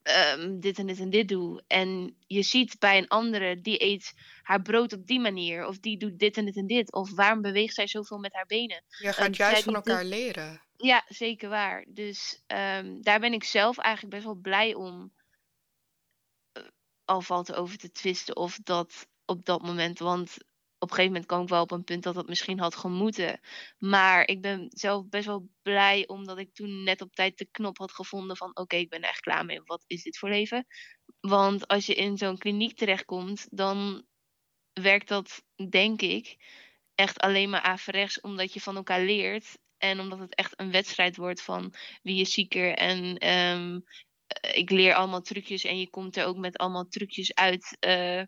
[0.01, 1.63] ehm, dit en dit en dit doe.
[1.67, 5.97] En je ziet bij een andere die eet haar brood op die manier, of die
[5.97, 8.83] doet dit en dit en dit, of waarom beweegt zij zoveel met haar benen?
[8.87, 10.61] Je gaat juist van elkaar leren.
[10.77, 11.85] Ja, zeker waar.
[11.87, 15.13] Dus ehm, daar ben ik zelf eigenlijk best wel blij om.
[17.09, 19.99] Al valt er over te twisten of dat op dat moment.
[19.99, 20.37] Want
[20.77, 23.39] op een gegeven moment kwam ik wel op een punt dat dat misschien had gemoeten.
[23.77, 27.77] Maar ik ben zelf best wel blij omdat ik toen net op tijd de knop
[27.77, 29.61] had gevonden van oké, ik ben echt klaar mee.
[29.63, 30.65] Wat is dit voor leven?
[31.19, 34.05] Want als je in zo'n kliniek terechtkomt, dan
[34.73, 36.37] werkt dat, denk ik,
[36.95, 39.57] echt alleen maar averechts omdat je van elkaar leert.
[39.77, 42.73] En omdat het echt een wedstrijd wordt van wie is zieker.
[42.73, 43.75] En eh,
[44.53, 48.23] ik leer allemaal trucjes en je komt er ook met allemaal trucjes uit eh,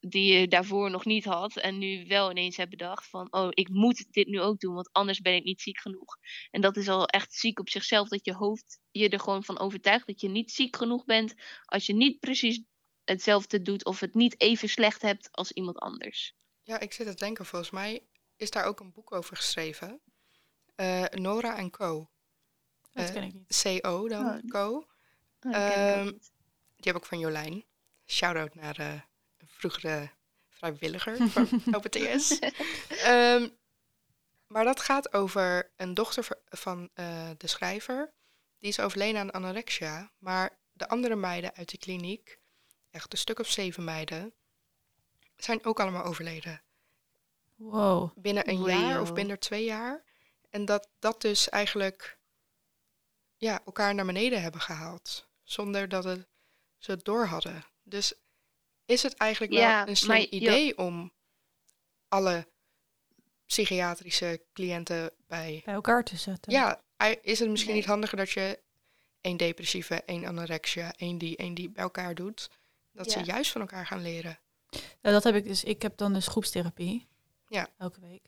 [0.00, 1.56] die je daarvoor nog niet had.
[1.56, 4.92] En nu wel ineens hebt bedacht van, oh, ik moet dit nu ook doen, want
[4.92, 6.16] anders ben ik niet ziek genoeg.
[6.50, 9.58] En dat is al echt ziek op zichzelf, dat je hoofd je er gewoon van
[9.58, 11.34] overtuigt dat je niet ziek genoeg bent
[11.64, 12.62] als je niet precies
[13.04, 16.34] hetzelfde doet of het niet even slecht hebt als iemand anders.
[16.62, 20.00] Ja, ik zit te denken, volgens mij is daar ook een boek over geschreven.
[20.74, 22.10] Eh, Nora en Co.
[22.92, 23.62] Dat Eh, ken ik niet.
[23.62, 24.38] CO dan, Oh.
[24.48, 24.86] Co.
[25.42, 26.12] Oh, Ehm.
[26.76, 27.64] Die heb ik van Jolijn.
[28.06, 28.92] Shout-out naar eh,
[29.38, 30.10] een vroegere
[30.48, 32.38] vrijwilliger van OPTS.
[32.88, 33.48] Ehm,
[34.46, 38.12] maar dat gaat over een dochter van eh, de schrijver.
[38.58, 40.12] Die is overleden aan anorexia.
[40.18, 42.38] Maar de andere meiden uit de kliniek,
[42.90, 44.34] echt een stuk of zeven meiden,
[45.36, 46.62] zijn ook allemaal overleden.
[47.54, 48.12] Wow.
[48.14, 50.04] Binnen een jaar of binnen twee jaar.
[50.50, 52.18] En dat dat dus eigenlijk
[53.36, 55.27] ja, elkaar naar beneden hebben gehaald.
[55.48, 56.26] Zonder dat het,
[56.78, 57.64] ze het door hadden.
[57.82, 58.14] Dus
[58.84, 61.12] is het eigenlijk wel een slim je- idee om
[62.08, 62.48] alle
[63.46, 65.62] psychiatrische cliënten bij...
[65.64, 66.52] Bij elkaar te zetten.
[66.52, 66.82] Ja,
[67.22, 67.80] is het misschien Nee.
[67.80, 68.60] niet handiger dat je
[69.20, 72.50] één depressieve, één anorexia, één die, één die bij elkaar doet?
[72.92, 74.38] Dat ze juist van elkaar gaan leren.
[75.00, 75.64] Ja, dat heb ik dus.
[75.64, 77.06] Ik heb dan dus groepstherapie.
[77.48, 77.68] Ja.
[77.78, 78.22] Elke week.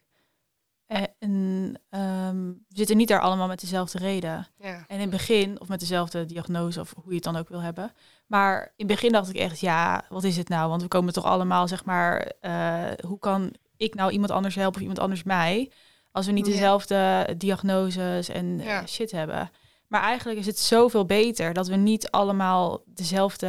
[1.19, 4.47] En ehm, we zitten niet daar allemaal met dezelfde reden.
[4.59, 7.49] Ja, En in het begin, of met dezelfde diagnose, of hoe je het dan ook
[7.49, 7.93] wil hebben.
[8.27, 10.69] Maar in het begin dacht ik echt, ja, wat is het nou?
[10.69, 14.75] Want we komen toch allemaal, zeg maar, eh, hoe kan ik nou iemand anders helpen
[14.75, 15.71] of iemand anders mij?
[16.13, 16.53] Als we niet Ja.
[16.53, 18.87] dezelfde diagnoses en eh, Ja.
[18.87, 19.51] shit hebben.
[19.87, 23.47] Maar eigenlijk is het zoveel beter dat we niet allemaal dezelfde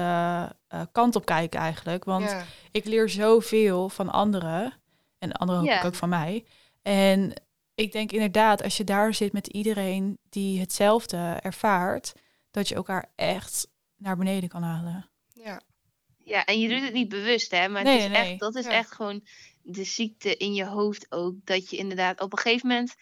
[0.67, 2.03] eh, kant op kijken eigenlijk.
[2.03, 2.35] Want
[2.71, 4.73] ik leer zoveel van anderen.
[5.19, 6.45] En anderen hoop ik ook van mij.
[6.81, 7.41] En
[7.75, 12.13] ik denk inderdaad, als je daar zit met iedereen die hetzelfde ervaart,
[12.51, 13.67] dat je elkaar echt
[13.97, 15.09] naar beneden kan halen.
[15.33, 15.61] ja.
[16.23, 17.67] Ja, en je doet het niet bewust, hè?
[17.69, 18.71] Maar Nee, het is nee, echt, dat is Ja.
[18.71, 19.27] echt gewoon
[19.61, 21.35] de ziekte in je hoofd ook.
[21.43, 22.95] Dat je inderdaad op een gegeven moment,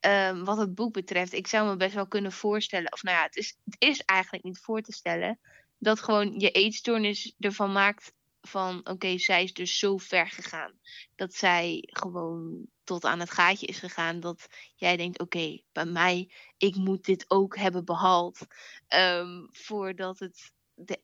[0.00, 3.22] ehm, wat het boek betreft, ik zou me best wel kunnen voorstellen, of nou ja,
[3.22, 5.38] het is, het is eigenlijk niet voor te stellen,
[5.78, 10.72] dat gewoon je eetstoornis ervan maakt van, oké, zij is dus zo ver gegaan.
[11.14, 14.20] Dat zij gewoon tot aan het gaatje is gegaan.
[14.20, 18.38] Dat jij denkt, oké, bij mij, ik moet dit ook hebben behaald.
[18.88, 21.00] ehm, voordat het de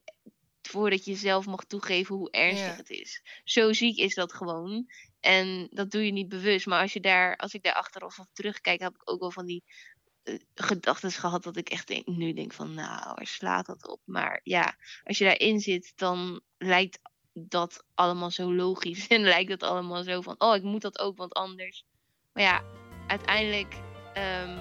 [0.61, 2.75] voordat je zelf mag toegeven hoe ernstig Ja.
[2.75, 3.21] het is.
[3.43, 4.85] Zo ziek is dat gewoon.
[5.19, 6.65] En dat doe je niet bewust.
[6.65, 9.45] Maar als, je daar, als ik daar achteraf op terugkijk, heb ik ook wel van
[9.45, 9.63] die
[10.55, 14.01] gedachten gehad dat ik echt denk, nu denk van, nou, waar slaat dat op?
[14.05, 16.99] Maar ja, als je daarin zit, dan lijkt
[17.47, 19.07] dat allemaal zo logisch.
[19.07, 21.85] En lijkt het allemaal zo van, oh, ik moet dat ook, want anders.
[22.33, 22.63] Maar ja,
[23.07, 23.75] uiteindelijk
[24.13, 24.57] ehm,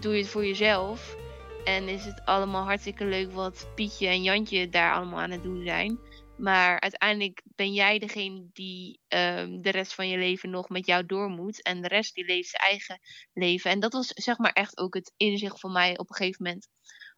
[0.00, 1.16] doe je het voor jezelf.
[1.64, 5.62] En is het allemaal hartstikke leuk wat Pietje en Jantje daar allemaal aan het doen
[5.64, 5.98] zijn.
[6.36, 11.06] Maar uiteindelijk ben jij degene die ehm, de rest van je leven nog met jou
[11.06, 11.62] door moet.
[11.62, 13.00] En de rest die leeft zijn eigen
[13.32, 13.70] leven.
[13.70, 16.68] En dat was zeg maar echt ook het inzicht van mij op een gegeven moment.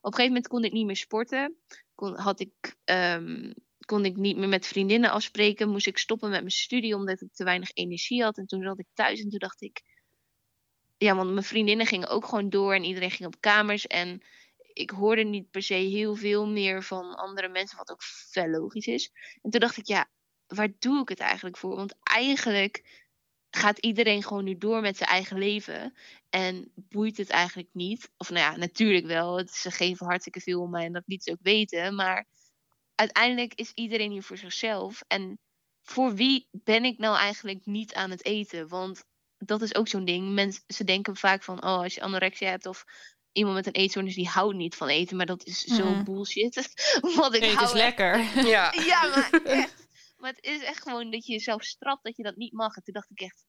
[0.01, 1.57] Op een gegeven moment kon ik niet meer sporten.
[1.95, 3.53] Kon, had ik, ehm,
[3.87, 5.68] kon ik niet meer met vriendinnen afspreken.
[5.68, 8.39] Moest ik stoppen met mijn studie omdat ik te weinig energie had.
[8.39, 9.82] En toen zat ik thuis en toen dacht ik...
[10.99, 13.87] Ja, want mijn vriendinnen gingen ook gewoon door en iedereen ging op kamers.
[13.87, 14.22] En
[14.72, 18.87] ik hoorde niet per se heel veel meer van andere mensen, wat ook wel logisch
[18.87, 19.11] is.
[19.43, 20.09] En toen dacht ik, ja,
[20.47, 21.76] waar doe ik het eigenlijk voor?
[21.76, 23.05] Want eigenlijk
[23.51, 25.95] gaat iedereen gewoon nu door met zijn eigen leven.
[26.30, 28.11] En boeit het eigenlijk niet.
[28.16, 29.49] Of nou ja, natuurlijk wel.
[29.49, 31.95] Ze geven hartstikke veel om mij en dat liet ze ook weten.
[31.95, 32.26] Maar
[32.97, 35.03] uiteindelijk is iedereen hier voor zichzelf.
[35.07, 35.39] En
[35.83, 38.69] voor wie ben ik nou eigenlijk niet aan het eten?
[38.69, 39.05] Want
[39.39, 40.29] dat is ook zo'n ding.
[40.35, 42.85] Mensen ze denken vaak van, oh, als je anorexia hebt of
[43.33, 45.17] iemand met een eetstoornis die houdt niet van eten.
[45.17, 46.05] Maar dat is zo Mhm.
[46.05, 46.55] bullshit.
[47.17, 48.45] Want ik Nee, het hou is echt- lekker.
[48.47, 48.73] Ja.
[48.87, 49.85] Ja, maar echt.
[50.17, 52.77] Maar het is echt gewoon dat je jezelf straft dat je dat niet mag.
[52.77, 53.45] En toen dacht ik echt,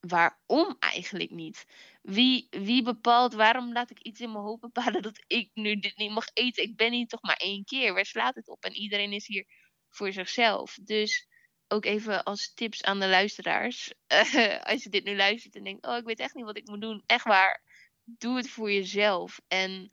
[0.00, 1.66] waarom eigenlijk niet?
[2.02, 5.96] Wie, wie bepaalt, waarom laat ik iets in mijn hoofd bepalen dat ik nu dit
[5.96, 6.62] niet mag eten?
[6.62, 7.94] Ik ben hier toch maar één keer.
[7.94, 8.64] Waar slaat het op?
[8.64, 9.46] En iedereen is hier
[9.88, 10.78] voor zichzelf.
[10.82, 11.28] Dus
[11.68, 13.92] ook even als tips aan de luisteraars.
[14.70, 16.80] als je dit nu luistert en denkt, oh, ik weet echt niet wat ik moet
[16.80, 17.02] doen.
[17.06, 17.62] Echt waar,
[18.04, 19.40] doe het voor jezelf.
[19.48, 19.92] En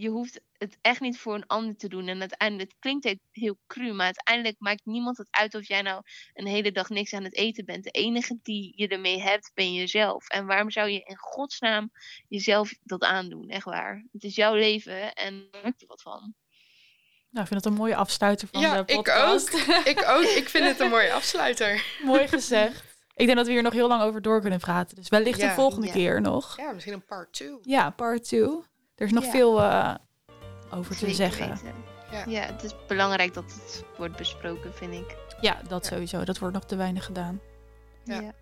[0.00, 2.08] je hoeft het echt niet voor een ander te doen.
[2.08, 5.82] En uiteindelijk, het klinkt he- heel cru, maar uiteindelijk maakt niemand het uit of jij
[5.82, 6.02] nou
[6.34, 7.84] een hele dag niks aan het eten bent.
[7.84, 10.28] De enige die je ermee hebt, ben jezelf.
[10.28, 11.90] En waarom zou je in godsnaam
[12.28, 13.48] jezelf dat aandoen?
[13.48, 14.04] Echt waar.
[14.12, 16.34] Het is jouw leven en daar heb je wat van.
[17.30, 19.54] Nou, ik vind dat een mooie afsluiter van Ja, de ik podcast.
[19.92, 20.22] Ik ook.
[20.22, 21.84] Ik vind het een mooie afsluiter.
[22.02, 22.96] Mooi gezegd.
[23.14, 24.96] Ik denk dat we hier nog heel lang over door kunnen praten.
[24.96, 25.48] Dus wellicht Ja.
[25.48, 25.92] een volgende Ja.
[25.92, 26.56] keer nog.
[26.56, 27.58] Ja, misschien een part 2.
[27.62, 28.48] Ja, part 2.
[28.98, 29.30] Er is nog Ja.
[29.30, 29.94] veel eh,
[30.70, 31.48] over te zeggen.
[31.48, 31.74] weten.
[32.10, 32.24] Ja.
[32.26, 35.16] Ja, het is belangrijk dat het wordt besproken, vind ik.
[35.40, 35.90] Ja, dat Ja.
[35.90, 36.24] sowieso.
[36.24, 37.40] Dat wordt nog te weinig gedaan.
[38.04, 38.32] Ja.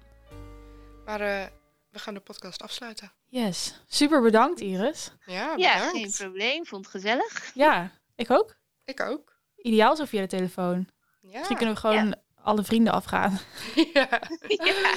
[1.04, 1.46] Maar eh,
[1.90, 3.12] we gaan de podcast afsluiten.
[3.26, 3.80] Yes.
[3.86, 5.12] Super bedankt, Iris.
[5.24, 5.96] Ja, Ja, bedankt.
[5.96, 6.66] geen probleem.
[6.66, 7.50] Vond het gezellig.
[7.54, 8.56] Ja, ik ook.
[8.84, 9.34] Ik ook.
[9.56, 10.88] Ideaal zo via de telefoon.
[11.20, 11.38] Ja.
[11.38, 13.38] Misschien kunnen we gewoon alle vrienden afgaan.
[13.94, 14.08] ja.
[14.48, 14.94] ja.